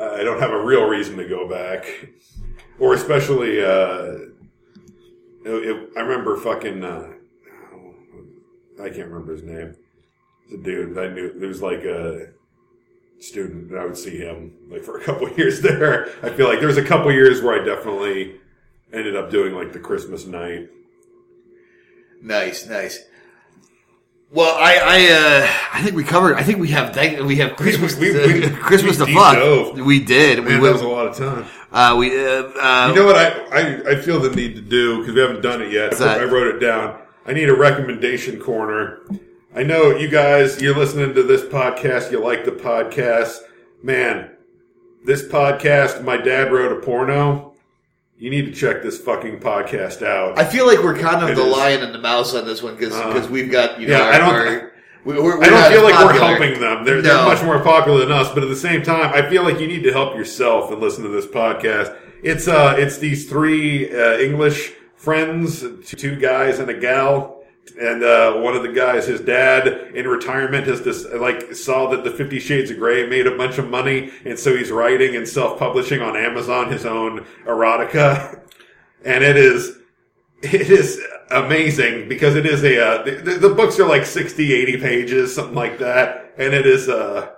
I 0.00 0.24
don't 0.24 0.40
have 0.40 0.50
a 0.50 0.60
real 0.64 0.84
reason 0.86 1.16
to 1.18 1.28
go 1.28 1.48
back. 1.48 1.86
Or 2.80 2.94
especially, 2.94 3.64
uh, 3.64 4.16
it, 5.54 5.90
I 5.96 6.00
remember 6.00 6.36
fucking. 6.36 6.84
Uh, 6.84 7.12
I 8.82 8.90
can't 8.90 9.08
remember 9.08 9.32
his 9.32 9.42
name. 9.42 9.74
A 10.52 10.56
dude 10.56 10.98
I 10.98 11.08
knew. 11.08 11.38
There 11.38 11.48
was 11.48 11.62
like 11.62 11.84
a 11.84 12.28
student, 13.18 13.74
I 13.74 13.84
would 13.84 13.96
see 13.96 14.18
him 14.18 14.52
like 14.70 14.82
for 14.82 14.98
a 14.98 15.04
couple 15.04 15.28
years 15.36 15.60
there. 15.60 16.08
I 16.22 16.30
feel 16.30 16.48
like 16.48 16.58
there 16.58 16.68
was 16.68 16.76
a 16.76 16.84
couple 16.84 17.10
years 17.12 17.40
where 17.42 17.60
I 17.60 17.64
definitely 17.64 18.36
ended 18.92 19.16
up 19.16 19.30
doing 19.30 19.54
like 19.54 19.72
the 19.72 19.80
Christmas 19.80 20.26
night. 20.26 20.68
Nice, 22.22 22.66
nice. 22.66 23.04
Well, 24.30 24.54
I, 24.58 24.74
I, 24.82 25.12
uh, 25.44 25.48
I 25.74 25.82
think 25.82 25.94
we 25.94 26.02
covered. 26.04 26.36
I 26.36 26.42
think 26.42 26.58
we 26.58 26.68
have 26.68 26.92
thank, 26.92 27.20
we 27.20 27.36
have 27.36 27.56
Christmas, 27.56 27.96
We- 27.96 28.10
we- 28.12 28.40
we- 28.40 28.50
Christmas 28.50 28.98
we 28.98 29.06
to 29.06 29.12
fuck. 29.14 29.34
dove. 29.36 29.78
We 29.80 30.00
did. 30.00 30.42
Man, 30.44 30.60
we 30.60 30.66
that 30.66 30.72
was 30.72 30.82
a 30.82 30.88
lot 30.88 31.06
of 31.06 31.16
time. 31.16 31.46
uh, 31.72 31.96
we, 31.96 32.10
uh, 32.10 32.42
uh, 32.42 32.88
You 32.88 32.94
know 32.96 33.06
what 33.06 33.16
I, 33.16 33.28
I, 33.52 33.90
I 33.92 33.96
feel 34.00 34.18
the 34.20 34.30
need 34.34 34.56
to 34.56 34.60
do 34.60 34.98
because 34.98 35.14
we 35.14 35.20
haven't 35.20 35.42
done 35.42 35.62
it 35.62 35.72
yet. 35.72 36.00
I 36.00 36.24
wrote 36.24 36.54
it 36.54 36.58
down. 36.58 36.98
I 37.24 37.32
need 37.32 37.48
a 37.48 37.54
recommendation 37.56 38.40
corner. 38.40 39.00
I 39.54 39.62
know 39.62 39.96
you 39.96 40.08
guys, 40.08 40.60
you're 40.60 40.76
listening 40.76 41.14
to 41.14 41.22
this 41.22 41.42
podcast. 41.42 42.10
You 42.12 42.22
like 42.22 42.44
the 42.44 42.50
podcast, 42.52 43.38
man. 43.82 44.30
This 45.04 45.26
podcast, 45.26 46.02
my 46.04 46.16
dad 46.16 46.52
wrote 46.52 46.72
a 46.76 46.80
porno. 46.84 47.54
You 48.18 48.30
need 48.30 48.46
to 48.46 48.52
check 48.52 48.82
this 48.82 48.98
fucking 48.98 49.40
podcast 49.40 50.02
out. 50.04 50.38
I 50.38 50.44
feel 50.44 50.66
like 50.66 50.78
we're 50.82 50.96
kind 50.98 51.22
of 51.22 51.28
It 51.30 51.36
the 51.36 51.44
is. 51.44 51.52
lion 51.56 51.82
and 51.82 51.94
the 51.94 51.98
mouse 51.98 52.34
on 52.34 52.46
this 52.46 52.62
one 52.62 52.74
because 52.76 52.94
Uh, 52.94 53.28
we've 53.30 53.50
got 53.50 53.78
you 53.78 53.88
know. 53.88 53.92
yeah, 53.98 54.02
our, 54.04 54.12
I 54.12 54.18
don't- 54.18 54.34
our- 54.34 54.72
we, 55.04 55.14
we're, 55.14 55.22
we're 55.38 55.44
I 55.44 55.48
don't 55.50 55.72
feel 55.72 55.82
like 55.84 56.04
we're 56.04 56.18
helping 56.18 56.58
them. 56.60 56.84
They're, 56.84 57.00
they're 57.00 57.22
much 57.24 57.42
more 57.44 57.60
popular 57.60 58.00
than 58.00 58.10
us, 58.10 58.28
but 58.34 58.42
at 58.42 58.48
the 58.48 58.56
same 58.56 58.82
time, 58.82 59.12
I 59.14 59.28
feel 59.30 59.44
like 59.44 59.60
you 59.60 59.68
need 59.68 59.84
to 59.84 59.92
help 59.92 60.16
yourself 60.16 60.72
and 60.72 60.80
listen 60.80 61.04
to 61.04 61.10
this 61.10 61.26
podcast. 61.26 61.94
It's 62.24 62.48
uh, 62.48 62.74
it's 62.78 62.98
these 62.98 63.28
three 63.28 63.88
uh, 63.94 64.18
English 64.18 64.72
friends, 64.96 65.64
two 65.94 66.16
guys 66.16 66.58
and 66.58 66.68
a 66.70 66.74
gal, 66.74 67.35
and 67.80 68.02
uh, 68.02 68.34
one 68.34 68.56
of 68.56 68.62
the 68.62 68.72
guys, 68.72 69.06
his 69.06 69.20
dad 69.20 69.66
in 69.94 70.06
retirement, 70.06 70.66
has 70.66 70.80
just 70.82 71.10
like 71.12 71.54
saw 71.54 71.88
that 71.90 72.04
the 72.04 72.10
Fifty 72.10 72.38
Shades 72.38 72.70
of 72.70 72.78
Grey 72.78 73.06
made 73.06 73.26
a 73.26 73.36
bunch 73.36 73.58
of 73.58 73.68
money, 73.68 74.12
and 74.24 74.38
so 74.38 74.56
he's 74.56 74.70
writing 74.70 75.16
and 75.16 75.28
self 75.28 75.58
publishing 75.58 76.00
on 76.00 76.16
Amazon 76.16 76.70
his 76.70 76.86
own 76.86 77.26
erotica, 77.44 78.40
and 79.04 79.22
it 79.24 79.36
is 79.36 79.78
it 80.42 80.70
is 80.70 81.00
amazing 81.30 82.08
because 82.08 82.36
it 82.36 82.46
is 82.46 82.62
a 82.64 82.82
uh, 82.82 83.02
the, 83.02 83.38
the 83.40 83.54
books 83.54 83.78
are 83.80 83.88
like 83.88 84.06
60 84.06 84.52
80 84.52 84.76
pages 84.78 85.34
something 85.34 85.54
like 85.54 85.78
that. 85.78 86.34
And 86.38 86.54
it 86.54 86.66
is 86.66 86.88
uh 86.88 87.32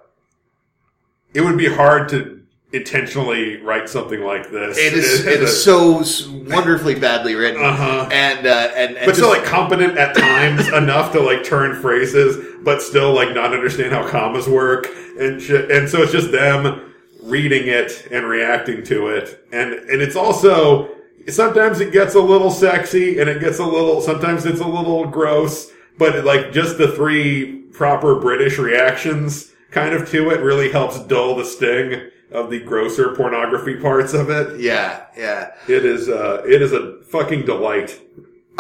it 1.35 1.41
would 1.41 1.57
be 1.57 1.73
hard 1.73 2.09
to 2.11 2.38
intentionally 2.73 3.57
write 3.63 3.89
something 3.89 4.23
like 4.23 4.51
this 4.51 4.77
It 4.77 4.93
is. 4.93 5.25
It 5.27 5.43
is 5.43 5.65
so 5.65 6.03
wonderfully 6.49 6.95
badly 6.95 7.35
written, 7.35 7.63
Uh-huh. 7.65 8.09
and 8.13 8.47
uh, 8.47 8.71
and, 8.77 8.97
and 8.97 9.07
but 9.07 9.15
still 9.15 9.31
just- 9.33 9.41
like 9.43 9.51
competent 9.51 9.97
at 9.97 10.15
times 10.17 10.69
enough 10.75 11.13
to 11.13 11.21
like 11.21 11.45
turn 11.45 11.81
phrases 11.81 12.45
but 12.63 12.83
still 12.83 13.15
like 13.15 13.35
not 13.35 13.53
understand 13.55 13.93
how 13.93 14.07
commas 14.09 14.47
work 14.49 14.87
and 15.19 15.41
shit 15.41 15.71
and 15.71 15.89
so 15.89 16.03
it's 16.03 16.13
just 16.13 16.31
them 16.33 16.93
reading 17.23 17.69
it 17.69 18.07
and 18.11 18.27
reacting 18.27 18.83
to 18.83 19.09
it 19.09 19.45
and 19.53 19.73
and 19.73 20.03
it's 20.03 20.17
also 20.17 20.89
sometimes 21.29 21.81
it 21.81 21.93
gets 21.93 22.15
a 22.15 22.21
little 22.21 22.51
sexy 22.51 23.19
and 23.19 23.29
it 23.31 23.41
gets 23.41 23.59
a 23.59 23.65
little 23.65 24.01
sometimes 24.01 24.45
it's 24.47 24.61
a 24.61 24.67
little 24.67 25.07
gross 25.07 25.71
but 25.99 26.25
like 26.25 26.53
just 26.53 26.77
the 26.79 26.89
three 26.93 27.63
proper 27.73 28.17
british 28.21 28.59
reactions 28.59 29.53
kind 29.71 29.95
of 29.95 30.09
to 30.11 30.31
it 30.31 30.41
really 30.41 30.71
helps 30.71 30.99
dull 31.07 31.35
the 31.37 31.45
sting 31.45 32.11
of 32.33 32.51
the 32.51 32.61
grosser 32.61 33.15
pornography 33.17 33.77
parts 33.77 34.13
of 34.15 34.29
it 34.31 34.61
yeah, 34.61 35.07
yeah. 35.17 35.55
it 35.69 35.85
is 35.85 36.09
uh 36.09 36.43
it 36.47 36.61
is 36.63 36.73
a 36.73 37.01
fucking 37.05 37.45
delight 37.47 38.01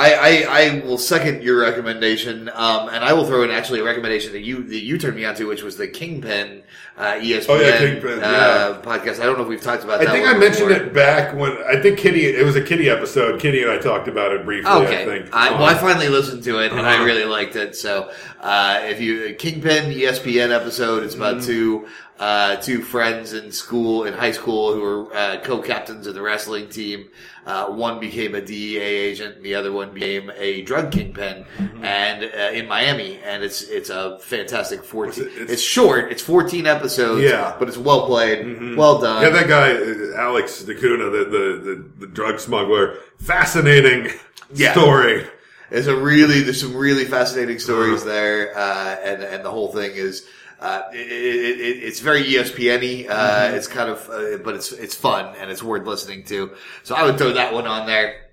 I, 0.01 0.15
I, 0.15 0.61
I 0.61 0.79
will 0.87 0.97
second 0.97 1.43
your 1.43 1.59
recommendation, 1.61 2.49
um, 2.55 2.89
and 2.89 3.03
I 3.05 3.15
will 3.15 3.25
throw 3.27 3.43
in 3.43 3.51
actually 3.51 3.81
a 3.81 3.83
recommendation 3.83 4.31
that 4.31 4.43
you 4.43 4.63
that 4.63 4.85
you 4.85 4.97
turned 4.97 5.17
me 5.17 5.25
on 5.25 5.35
to, 5.35 5.45
which 5.47 5.65
was 5.65 5.77
the 5.77 5.89
Kingpin 5.89 6.63
uh, 6.97 7.15
ESPN 7.15 7.47
Oh, 7.49 7.61
yeah, 7.61 7.79
Kingpin, 7.79 8.21
uh, 8.23 8.81
podcast. 8.85 9.19
I 9.19 9.27
don't 9.27 9.37
know 9.39 9.43
if 9.43 9.49
we've 9.49 9.61
talked 9.61 9.83
about. 9.83 9.99
That. 9.99 10.07
I 10.07 10.13
that 10.13 10.23
think 10.25 10.29
I 10.37 10.39
mentioned 10.39 10.69
before. 10.69 10.87
it 10.87 10.95
back 10.95 11.35
when 11.35 11.51
I 11.67 11.83
think 11.83 11.99
Kitty. 11.99 12.27
It 12.27 12.45
was 12.45 12.55
a 12.55 12.63
Kitty 12.63 12.89
episode. 12.89 13.41
Kitty 13.41 13.63
and 13.63 13.73
I 13.73 13.79
talked 13.79 14.07
about 14.07 14.31
it 14.31 14.45
briefly. 14.45 14.71
Okay. 14.71 15.03
I 15.03 15.05
think. 15.05 15.35
I, 15.35 15.51
well, 15.51 15.65
I 15.65 15.75
finally 15.75 16.09
listened 16.09 16.45
to 16.45 16.61
it 16.61 16.71
and 16.71 16.81
I 16.83 16.95
Uh-huh. 16.95 17.05
really 17.05 17.25
liked 17.25 17.57
it. 17.57 17.75
So, 17.75 18.13
uh, 18.41 18.79
if 18.85 19.01
you 19.01 19.35
Kingpin 19.35 19.91
ESPN 19.93 20.53
episode, 20.55 21.03
it's 21.03 21.15
Mm-hmm. 21.17 21.23
about 21.25 21.43
two 21.43 21.89
uh, 22.19 22.57
two 22.57 22.83
friends 22.83 23.33
in 23.33 23.53
school 23.53 24.05
in 24.05 24.13
high 24.15 24.33
school 24.33 24.73
who 24.73 24.81
were 24.81 25.15
uh, 25.17 25.41
co-captains 25.43 26.07
of 26.07 26.15
the 26.15 26.23
wrestling 26.23 26.69
team. 26.69 27.09
Uh, 27.47 27.67
one 27.69 27.99
became 27.99 28.35
a 28.35 28.41
DEA 28.43 28.79
agent, 28.79 29.37
and 29.37 29.45
the 29.45 29.55
other 29.55 29.73
one 29.73 29.95
became 29.95 30.31
a 30.37 30.61
drug 30.63 30.93
kingpin, 30.93 31.47
Mm-hmm. 31.59 31.85
and 31.85 32.25
uh, 32.25 32.53
in 32.59 32.69
Miami. 32.69 33.19
And 33.25 33.43
it's 33.43 33.63
it's 33.63 33.89
a 33.89 34.19
fantastic 34.19 34.85
fourteen. 34.85 35.25
it- 35.25 35.29
It's, 35.29 35.41
it's- 35.43 35.61
short. 35.63 36.13
It's 36.13 36.23
fourteen 36.23 36.67
episodes. 36.67 37.23
Yeah. 37.23 37.31
Mm-hmm. 37.53 37.59
but 37.59 37.69
it's 37.69 37.79
well 37.79 38.05
played, 38.07 38.77
well 38.77 39.01
done. 39.01 39.23
yeah, 39.23 39.31
that 39.31 39.49
guy 39.49 39.73
uh, 39.73 40.21
Alex 40.21 40.63
Dacuna, 40.63 41.11
the, 41.11 41.25
the 41.25 41.45
the 41.65 41.85
the 42.01 42.07
drug 42.07 42.39
smuggler. 42.41 42.97
Fascinating 43.19 44.11
Yeah. 44.53 44.73
story. 44.73 45.25
There's 45.71 45.87
a 45.87 45.95
really, 45.97 46.41
there's 46.43 46.61
some 46.61 46.75
really 46.75 47.05
fascinating 47.05 47.59
stories 47.59 48.03
there, 48.05 48.57
uh, 48.59 48.97
and 49.05 49.23
and 49.23 49.45
the 49.45 49.51
whole 49.51 49.69
thing 49.73 49.93
is, 49.93 50.27
uh, 50.61 50.83
it, 50.92 50.99
it, 50.99 51.61
it, 51.61 51.85
it's 51.85 52.01
very 52.01 52.25
ESPN-y. 52.25 53.07
Uh, 53.09 53.18
Mm-hmm. 53.18 53.57
It's 53.57 53.66
kind 53.68 53.90
of, 53.90 54.09
uh, 54.11 54.38
but 54.38 54.55
it's 54.55 54.73
it's 54.73 54.94
fun 54.94 55.35
and 55.37 55.51
it's 55.51 55.62
worth 55.62 55.87
listening 55.87 56.25
to. 56.25 56.53
So 56.83 56.94
I 56.94 57.05
would 57.05 57.18
throw 57.18 57.33
that 57.33 57.53
one 57.53 57.66
on 57.66 57.87
there. 57.87 58.29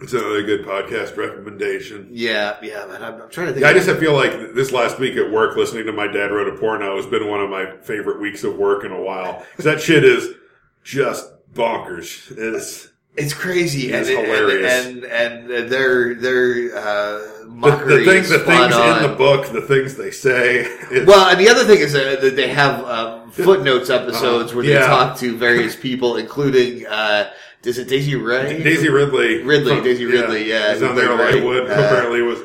It's 0.00 0.12
another 0.12 0.42
good 0.42 0.66
podcast 0.66 1.16
recommendation. 1.16 2.08
Yeah, 2.12 2.56
yeah, 2.62 2.84
man. 2.86 3.02
I'm, 3.02 3.22
I'm 3.22 3.30
trying 3.30 3.46
to 3.46 3.52
think. 3.54 3.62
Yeah, 3.62 3.70
I 3.70 3.72
just 3.72 3.88
feel 3.98 4.12
like 4.12 4.54
this 4.54 4.70
last 4.70 4.98
week 4.98 5.16
at 5.16 5.30
work, 5.30 5.56
listening 5.56 5.86
to 5.86 5.92
my 5.92 6.06
dad 6.06 6.30
wrote 6.32 6.52
a 6.52 6.58
porno 6.58 6.96
has 6.96 7.06
been 7.06 7.28
one 7.28 7.40
of 7.40 7.48
my 7.48 7.76
favorite 7.78 8.20
weeks 8.20 8.44
of 8.44 8.56
work 8.56 8.84
in 8.84 8.92
a 8.92 9.00
while. 9.00 9.44
Because 9.52 9.64
that 9.64 9.80
shit 9.80 10.04
is 10.04 10.34
just 10.84 11.30
bonkers. 11.54 12.30
It's 12.36 12.88
it's 13.16 13.32
crazy 13.34 13.92
It's 13.92 14.08
and, 14.08 14.18
hilarious. 14.26 14.86
and 14.86 15.04
and 15.04 15.50
and 15.50 15.70
their 15.70 16.14
their 16.14 16.76
uh, 16.76 17.18
the, 17.42 17.46
mockery 17.48 18.04
the 18.04 18.10
things, 18.10 18.30
is 18.30 18.32
the 18.38 18.44
things 18.44 18.74
on. 18.74 19.02
in 19.04 19.10
the 19.10 19.16
book, 19.16 19.50
the 19.52 19.62
things 19.62 19.96
they 19.96 20.10
say. 20.10 20.66
Well, 21.04 21.30
and 21.30 21.40
the 21.40 21.48
other 21.48 21.64
thing 21.64 21.78
is 21.78 21.94
uh, 21.94 22.16
that 22.20 22.36
they 22.36 22.48
have 22.48 22.84
um, 22.84 23.30
footnotes 23.30 23.88
episodes 23.90 24.54
where 24.54 24.64
they 24.64 24.76
Uh-huh. 24.76 24.84
Yeah. 24.84 24.96
talk 25.08 25.18
to 25.18 25.36
various 25.36 25.74
people, 25.76 26.16
including 26.16 26.86
uh, 26.86 27.30
is 27.64 27.78
it 27.78 27.88
Daisy 27.88 28.14
Rey? 28.14 28.62
Daisy 28.62 28.88
Ridley. 28.88 29.42
Ridley, 29.42 29.80
Daisy 29.82 30.04
Ridley, 30.04 30.48
yeah, 30.48 30.72
He's 30.74 30.82
on 30.84 30.94
there, 30.94 31.16
played 31.16 31.42
Lightwood, 31.42 31.66
Ray. 31.68 31.74
who 31.74 31.82
Uh, 31.82 31.86
apparently 31.86 32.22
was 32.22 32.38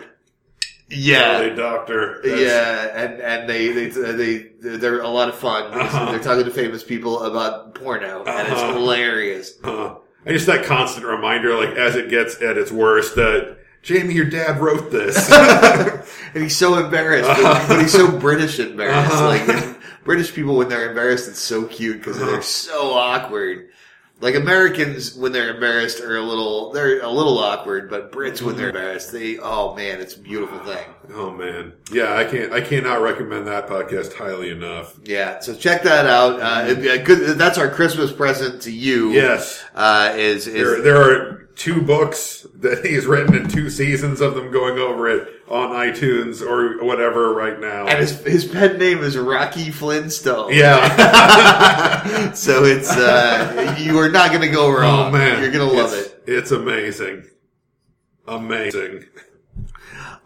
Yeah, 0.90 1.40
a 1.42 1.56
doctor. 1.56 2.22
That's- 2.24 2.40
yeah, 2.42 3.04
and 3.04 3.22
and 3.22 3.50
they 3.50 3.68
they 3.70 3.88
they 3.90 4.78
they're 4.78 5.02
a 5.02 5.08
lot 5.08 5.30
of 5.30 5.36
fun. 5.36 5.64
Uh-huh. 5.74 6.12
They're 6.12 6.20
talking 6.20 6.44
to 6.46 6.52
famous 6.52 6.84
people 6.84 7.24
about 7.24 7.76
porno, 7.76 8.24
and 8.26 8.48
it's 8.52 8.60
Uh-huh. 8.62 8.74
hilarious. 8.74 9.54
Uh, 9.64 9.96
and 10.26 10.34
just 10.34 10.46
that 10.48 10.66
constant 10.66 11.06
reminder, 11.06 11.56
like, 11.56 11.76
as 11.76 11.96
it 11.96 12.10
gets 12.10 12.42
at 12.42 12.58
its 12.58 12.72
worst, 12.72 13.16
that 13.16 13.58
Jamie, 13.82 14.14
your 14.14 14.26
dad 14.30 14.60
wrote 14.60 14.92
this. 14.92 15.32
and 16.34 16.44
he's 16.44 16.56
so 16.56 16.78
embarrassed, 16.78 17.30
Uh-huh. 17.30 17.66
but 17.68 17.82
he's 17.82 17.92
so 17.92 18.12
British 18.20 18.60
embarrassed. 18.60 19.14
Like 19.16 19.78
British 20.04 20.34
people, 20.34 20.56
when 20.58 20.70
they're 20.70 20.90
embarrassed, 20.90 21.28
it's 21.28 21.40
so 21.40 21.66
cute 21.66 21.98
because 21.98 22.18
Uh-huh. 22.18 22.30
they're 22.32 22.42
so 22.42 22.94
awkward. 22.94 23.70
Like 24.22 24.36
Americans, 24.36 25.16
when 25.16 25.32
they're 25.32 25.54
embarrassed, 25.54 26.00
are 26.02 26.16
a 26.18 26.22
little 26.22 26.72
they're 26.72 27.02
a 27.02 27.10
little 27.10 27.40
awkward, 27.40 27.90
but 27.90 28.12
Brits, 28.12 28.42
when 28.42 28.56
they're 28.56 28.68
Mm-hmm. 28.68 28.78
embarrassed, 28.78 29.12
they 29.12 29.40
oh 29.40 29.76
man, 29.76 30.00
it's 30.00 30.16
a 30.16 30.20
beautiful 30.20 30.60
thing. 30.60 30.86
oh 31.14 31.32
man, 31.32 31.74
yeah, 31.92 32.16
I 32.16 32.26
can't, 32.26 32.54
I 32.54 32.62
cannot 32.62 33.02
recommend 33.02 33.48
that 33.48 33.68
podcast 33.68 34.14
highly 34.14 34.52
enough. 34.52 34.98
Yeah, 35.04 35.40
so 35.40 35.56
check 35.56 35.84
that 35.84 36.06
out. 36.06 36.40
Uh, 36.40 36.66
it'd 36.68 36.82
be 36.84 36.90
a 36.90 37.02
good. 37.04 37.38
That's 37.38 37.58
our 37.58 37.70
Christmas 37.70 38.12
present 38.14 38.62
to 38.64 38.72
you. 38.72 39.10
Yes, 39.12 39.64
uh, 39.74 40.14
is 40.16 40.46
there, 40.46 40.78
is 40.78 40.84
there 40.84 41.02
are 41.02 41.50
two 41.56 41.82
books 41.82 42.46
that 42.56 42.86
he's 42.86 43.06
written 43.08 43.36
and 43.36 43.50
two 43.50 43.70
seasons 43.70 44.22
of 44.22 44.36
them 44.36 44.52
going 44.52 44.78
over 44.80 45.10
it 45.10 45.41
on 45.52 45.70
iTunes 45.72 46.42
or 46.42 46.84
whatever 46.84 47.34
right 47.34 47.60
now. 47.60 47.86
and 47.88 48.00
his 48.00 48.20
his 48.24 48.46
pen 48.46 48.78
name 48.78 49.00
is 49.04 49.18
Rocky 49.18 49.70
Flintstone. 49.72 50.54
yeah. 50.54 52.32
so 52.34 52.64
it's 52.64 52.90
uh, 52.90 53.76
you 53.80 54.00
are 54.00 54.10
not 54.10 54.30
going 54.30 54.42
to 54.42 54.50
go 54.50 54.72
wrong. 54.72 55.08
Oh 55.08 55.12
man, 55.12 55.42
you're 55.42 55.52
going 55.52 55.68
to 55.70 55.76
love 55.76 55.92
It's- 55.94 56.06
it. 56.08 56.18
It's 56.28 56.52
amazing, 56.52 57.26
amazing. 58.28 59.06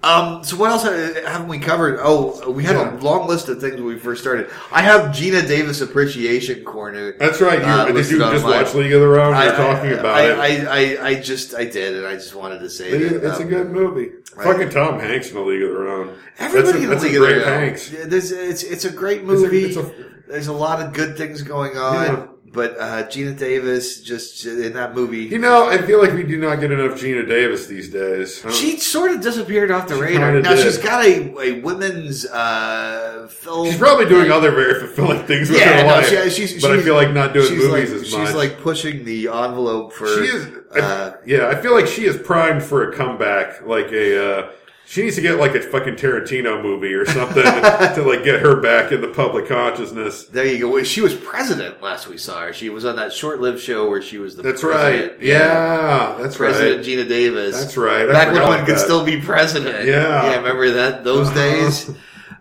Um, 0.03 0.43
so 0.43 0.55
what 0.57 0.69
else 0.69 0.83
haven't 0.83 1.47
we 1.47 1.57
covered? 1.57 1.99
Oh, 2.01 2.51
we 2.51 2.63
had 2.63 2.75
Yeah. 2.75 2.95
a 2.95 3.01
long 3.01 3.27
list 3.27 3.49
of 3.49 3.59
things 3.59 3.75
when 3.77 3.85
we 3.85 3.97
first 3.97 4.21
started. 4.21 4.49
I 4.71 4.83
have 4.83 5.09
Geena 5.15 5.47
Davis 5.47 5.81
Appreciation 5.81 6.63
Corner. 6.63 7.13
That's 7.17 7.41
right. 7.41 7.59
You, 7.59 7.65
Uh, 7.65 7.85
did 7.91 8.09
you 8.11 8.19
just 8.19 8.43
my- 8.45 8.61
watch 8.61 8.73
League 8.75 8.93
of 8.93 9.01
Their 9.01 9.19
Own? 9.19 9.35
You're 9.35 9.51
talking 9.55 9.89
I, 9.89 9.93
about 9.93 10.15
I, 10.15 10.47
it. 10.47 10.67
I, 10.67 10.95
I, 11.05 11.07
I 11.09 11.15
just, 11.15 11.55
I 11.55 11.65
did, 11.65 11.95
and 11.95 12.05
I 12.05 12.13
just 12.13 12.35
wanted 12.35 12.59
to 12.59 12.69
say 12.69 12.91
League- 12.91 13.13
that 13.19 13.23
it's 13.31 13.39
a 13.39 13.43
um, 13.43 13.49
good 13.49 13.71
movie. 13.71 14.11
right. 14.35 14.45
Fucking 14.45 14.69
Tom 14.69 14.99
Hanks 14.99 15.31
in 15.31 15.37
a 15.37 15.41
League 15.41 15.63
of 15.63 15.71
Their 15.71 15.87
Own. 15.89 16.13
Everybody 16.37 16.71
that's 16.71 16.77
a, 16.77 16.83
in 16.83 16.89
that's 16.91 17.03
League 17.03 17.15
a 17.15 17.23
of 17.23 17.27
Their 17.29 17.39
Own. 17.45 17.59
Hanks. 17.61 17.91
Yeah, 17.91 17.99
it's, 18.07 18.63
it's 18.63 18.85
a 18.85 18.91
great 18.91 19.21
It's 19.21 19.29
a- 19.29 19.33
movie. 19.33 19.63
it's 19.65 19.77
a- 19.77 19.91
There's 20.27 20.47
a 20.47 20.53
lot 20.53 20.81
of 20.81 20.93
good 20.93 21.17
things 21.17 21.41
going 21.41 21.77
on, 21.77 22.05
Yeah. 22.05 22.25
But 22.55 22.79
uh, 22.79 23.03
Geena 23.07 23.37
Davis 23.37 23.99
just 24.01 24.45
in 24.45 24.71
that 24.73 24.95
movie. 24.95 25.25
You 25.25 25.39
know, 25.39 25.67
I 25.67 25.77
feel 25.81 26.01
like 26.01 26.13
we 26.13 26.23
do 26.23 26.37
not 26.37 26.61
get 26.61 26.71
enough 26.71 26.97
Geena 26.97 27.27
Davis 27.27 27.67
these 27.67 27.89
days. 27.89 28.43
I 28.45 28.51
She 28.51 28.77
sort 28.77 29.11
of 29.11 29.21
disappeared 29.21 29.71
off 29.71 29.89
the 29.89 29.95
radar. 29.97 30.39
Now 30.39 30.55
did. 30.55 30.63
she's 30.63 30.77
got 30.77 31.03
a, 31.05 31.37
a 31.37 31.59
women's 31.59 32.25
uh, 32.25 33.27
film. 33.29 33.67
She's 33.67 33.77
probably 33.77 34.05
doing 34.05 34.31
other 34.31 34.51
very 34.51 34.79
fulfilling 34.79 35.25
things 35.27 35.49
with 35.49 35.59
yeah, 35.59 35.81
her 35.81 35.83
no, 35.83 35.87
life. 35.95 36.31
she, 36.31 36.47
she's, 36.47 36.61
but 36.61 36.71
I 36.71 36.81
feel 36.81 36.95
like 36.95 37.11
not 37.11 37.33
doing 37.33 37.49
she's 37.49 37.57
movies 37.57 37.91
like, 37.91 38.01
as 38.01 38.07
she's 38.07 38.17
much. 38.17 38.33
like 38.33 38.59
pushing 38.61 39.03
the 39.03 39.27
envelope 39.27 39.91
for. 39.91 40.07
she 40.07 40.29
is. 40.29 40.47
I- 40.73 40.79
uh, 40.79 41.17
yeah, 41.25 41.47
I 41.47 41.55
feel 41.55 41.73
like 41.73 41.87
she 41.87 42.05
is 42.05 42.17
primed 42.17 42.63
for 42.63 42.89
a 42.89 42.95
comeback. 42.95 43.65
Like 43.65 43.91
a, 43.91 44.39
uh, 44.45 44.51
she 44.87 45.01
needs 45.03 45.15
to 45.15 45.21
get 45.21 45.37
like 45.39 45.55
a 45.55 45.61
fucking 45.61 45.95
Tarantino 45.95 46.61
movie 46.61 46.93
or 46.93 47.05
something 47.05 47.43
to 47.43 48.03
like 48.07 48.23
get 48.23 48.41
her 48.41 48.55
back 48.61 48.91
in 48.91 49.01
the 49.01 49.07
public 49.07 49.47
consciousness. 49.47 50.25
there 50.25 50.45
you 50.45 50.59
go. 50.59 50.83
She 50.83 51.01
was 51.01 51.13
president 51.15 51.81
last 51.81 52.07
we 52.07 52.17
saw 52.17 52.41
her. 52.41 52.53
She 52.53 52.69
was 52.69 52.85
on 52.85 52.95
that 52.97 53.11
short-lived 53.11 53.59
show 53.59 53.89
where 53.89 54.01
she 54.01 54.17
was 54.17 54.35
the 54.35 54.43
president. 54.43 54.71
That's 54.71 54.81
president. 54.81 55.11
right. 55.13 55.21
Yeah, 55.21 56.17
that's 56.21 56.39
right. 56.39 56.51
President 56.51 56.77
right. 56.77 56.85
Geena 56.85 57.07
Davis. 57.09 57.59
That's 57.59 57.77
right. 57.77 58.07
I 58.09 58.11
Back 58.11 58.33
when 58.33 58.43
one 58.43 58.65
could 58.65 58.77
still 58.79 59.03
be 59.03 59.19
president. 59.19 59.85
Yeah. 59.87 60.29
Yeah, 60.29 60.35
remember 60.37 60.71
that 60.71 61.03
those 61.03 61.27
Uh-huh. 61.29 61.35
days? 61.35 61.91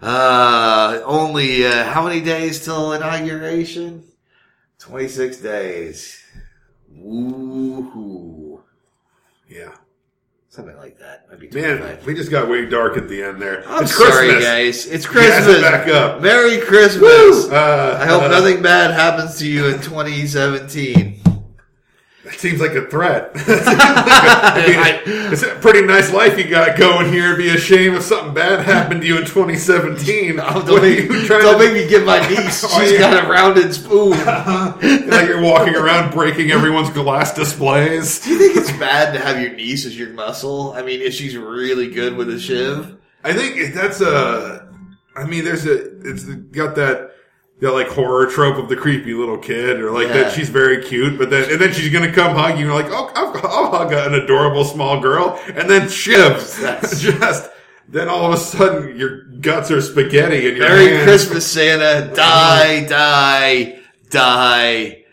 Uh, 0.03 1.01
only 1.07 1.67
uh, 1.67 1.85
how 1.85 2.07
many 2.07 2.21
days 2.21 2.63
till 2.63 2.93
inauguration? 2.93 4.05
Twenty 4.79 5.09
six 5.09 5.39
days. 5.39 6.21
Woohoo! 6.95 8.61
Yeah. 9.49 9.75
Something 10.55 10.77
like 10.77 11.01
that. 11.01 11.27
Maybe 11.33 11.49
Man, 11.49 11.79
25. 11.79 12.07
we 12.07 12.15
just 12.15 12.31
got 12.31 12.49
way 12.49 12.65
dark 12.65 12.97
at 12.97 13.09
the 13.09 13.25
end 13.25 13.43
there. 13.43 13.69
I'm 13.69 13.83
it's 13.83 13.97
sorry, 13.97 14.29
Christmas. 14.29 14.45
guys. 14.45 14.87
It's 14.87 15.05
Christmas. 15.05 15.57
it 15.57 15.63
back 15.63 15.89
up. 15.89 16.23
Merry 16.23 16.61
Christmas. 16.61 17.51
Uh, 17.51 17.99
I 18.01 18.07
hope 18.07 18.23
uh, 18.23 18.29
nothing 18.29 18.63
bad 18.63 18.93
happens 18.93 19.37
to 19.41 19.49
you 19.49 19.67
in 19.67 19.81
2017. 19.81 21.21
That 22.25 22.35
seems 22.41 22.59
like 22.59 22.73
a 22.73 22.87
threat. 22.87 23.33
I 23.37 25.03
mean, 25.07 25.33
it's 25.33 25.43
a 25.43 25.55
pretty 25.57 25.83
nice 25.83 26.11
life 26.13 26.39
you 26.39 26.49
got 26.49 26.79
going 26.79 27.13
here. 27.13 27.27
It'd 27.33 27.39
be 27.39 27.51
a 27.51 27.59
shame 27.59 27.95
if 27.95 28.03
something 28.03 28.33
bad 28.33 28.65
happened 28.65 29.03
to 29.03 29.07
you 29.07 29.19
in 29.19 29.27
2017. 29.27 30.41
Oh, 30.41 30.43
What 30.55 30.67
don't 30.67 30.81
make, 30.83 31.09
don't 31.09 31.29
to- 31.29 31.59
make 31.59 31.75
me 31.75 31.87
get 31.87 32.07
my 32.07 32.27
niece. 32.29 32.65
Oh, 32.65 32.69
she's 32.81 32.93
Oh, 32.93 32.95
yeah. 32.95 32.99
got 32.99 33.25
a 33.25 33.29
rounded 33.29 33.75
spoon. 33.75 34.11
like 34.11 35.29
you're 35.29 35.43
walking 35.43 35.75
around 35.77 36.13
breaking 36.13 36.51
everyone's 36.51 36.91
glass 36.91 37.35
displays. 37.35 38.21
Do 38.21 38.31
you 38.31 38.39
think 38.39 38.57
it's 38.57 38.73
bad 38.79 39.13
to 39.13 39.21
have 39.21 39.41
your 39.41 39.53
niece 39.53 39.85
as 39.85 39.99
your 39.99 40.11
muscle? 40.11 40.73
I 40.73 40.83
mean, 40.83 41.03
if 41.03 41.13
she's 41.15 41.37
really 41.37 41.91
good 41.91 42.17
with 42.17 42.31
a 42.31 42.39
shiv. 42.41 42.97
I 43.23 43.33
think 43.35 43.75
that's 43.75 44.01
a. 44.01 44.69
I 45.17 45.25
mean, 45.25 45.45
there's 45.45 45.67
a. 45.67 45.75
It's 46.09 46.25
got 46.25 46.75
that. 46.77 47.14
That 47.61 47.71
like 47.73 47.89
horror 47.89 48.27
trope 48.27 48.57
of 48.59 48.69
the 48.69 48.77
creepy 48.77 49.15
little 49.15 49.39
kid, 49.39 49.81
or 49.81 49.91
like 49.93 50.09
Yeah. 50.09 50.15
that 50.25 50.33
she's 50.33 50.49
very 50.49 50.83
cute, 50.83 51.17
but 51.19 51.31
then 51.31 51.51
and 51.51 51.61
then 51.61 51.73
she's 51.73 51.91
gonna 51.93 52.13
come 52.13 52.35
hug 52.35 52.59
you, 52.59 52.65
and 52.65 52.67
you're 52.67 52.75
like, 52.75 52.91
oh, 52.91 53.11
I'll, 53.15 53.47
I'll 53.47 53.71
hug 53.71 53.93
an 53.93 54.13
adorable 54.15 54.65
small 54.65 55.01
girl, 55.01 55.41
and 55.47 55.71
then 55.71 55.83
shivs. 55.83 56.61
That's- 56.61 57.01
Just 57.01 57.51
then 57.89 58.09
all 58.09 58.27
of 58.27 58.35
a 58.35 58.37
sudden 58.43 58.97
your 58.99 59.23
guts 59.41 59.71
are 59.71 59.81
spaghetti, 59.81 60.49
and 60.49 60.57
your 60.57 60.69
Merry 60.69 60.89
hands- 60.89 61.05
Christmas, 61.05 61.47
Santa. 61.47 62.13
Die, 62.15 62.87
die, 62.87 63.79
die, 64.11 65.05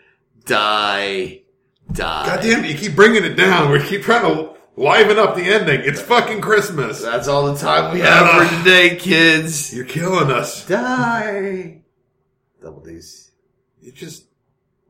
die, 0.44 1.42
die. 1.92 2.26
God 2.26 2.40
damn 2.42 2.64
it, 2.64 2.70
you 2.72 2.76
keep 2.76 2.96
bringing 2.96 3.24
it 3.24 3.34
down. 3.36 3.70
We 3.70 3.80
keep 3.82 4.02
trying 4.02 4.22
to 4.22 4.54
liven 4.76 5.18
up 5.18 5.36
the 5.36 5.42
ending. 5.44 5.82
It's 5.84 6.00
fucking 6.02 6.40
Christmas. 6.40 7.00
That's 7.02 7.28
all 7.28 7.52
the 7.52 7.58
time 7.58 7.94
we 7.94 8.00
have 8.00 8.48
for 8.48 8.56
today, 8.58 8.96
kids. 8.96 9.72
You're 9.74 9.84
killing 9.84 10.30
us. 10.30 10.66
Die. 10.66 11.81
Double 12.62 12.80
D's. 12.80 13.32
You 13.80 13.92
just 13.92 14.24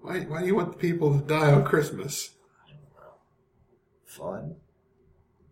why 0.01 0.21
why 0.21 0.41
do 0.41 0.47
you 0.47 0.55
want 0.55 0.73
the 0.73 0.79
people 0.79 1.19
to 1.19 1.25
die 1.25 1.53
on 1.53 1.65
Christmas? 1.65 2.31
Fun. 4.05 4.57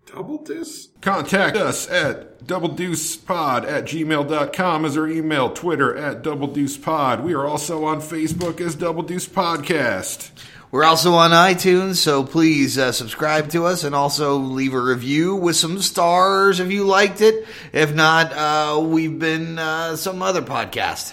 Double 0.05 0.43
Deuce? 0.43 0.89
Contact 1.01 1.57
us 1.57 1.89
at 1.89 2.45
doubledeucepod 2.45 3.65
at 3.65 3.85
gmail.com 3.85 4.85
as 4.85 4.97
our 4.97 5.07
email, 5.07 5.51
Twitter 5.51 5.97
at 5.97 6.23
doubledeucepod. 6.23 7.23
We 7.23 7.33
are 7.33 7.47
also 7.47 7.85
on 7.85 8.01
Facebook 8.01 8.61
as 8.61 8.75
Double 8.75 9.03
Deuce 9.03 9.29
Podcast. 9.29 10.31
We're 10.73 10.85
also 10.85 11.15
on 11.15 11.31
iTunes, 11.31 11.97
so 11.97 12.25
please 12.25 12.79
uh, 12.79 12.93
subscribe 12.93 13.51
to 13.51 13.67
us 13.67 13.83
and 13.83 13.95
also 13.95 14.37
leave 14.37 14.75
a 14.75 14.81
review 14.81 15.35
with 15.35 15.57
some 15.57 15.81
stars 15.81 16.61
if 16.61 16.71
you 16.71 16.85
liked 16.85 17.21
it. 17.21 17.47
If 17.73 17.95
not, 17.95 18.33
uh, 18.33 18.81
we've 18.81 19.19
been 19.19 19.59
uh, 19.59 19.97
some 19.97 20.23
other 20.23 20.43
podcast. 20.43 21.13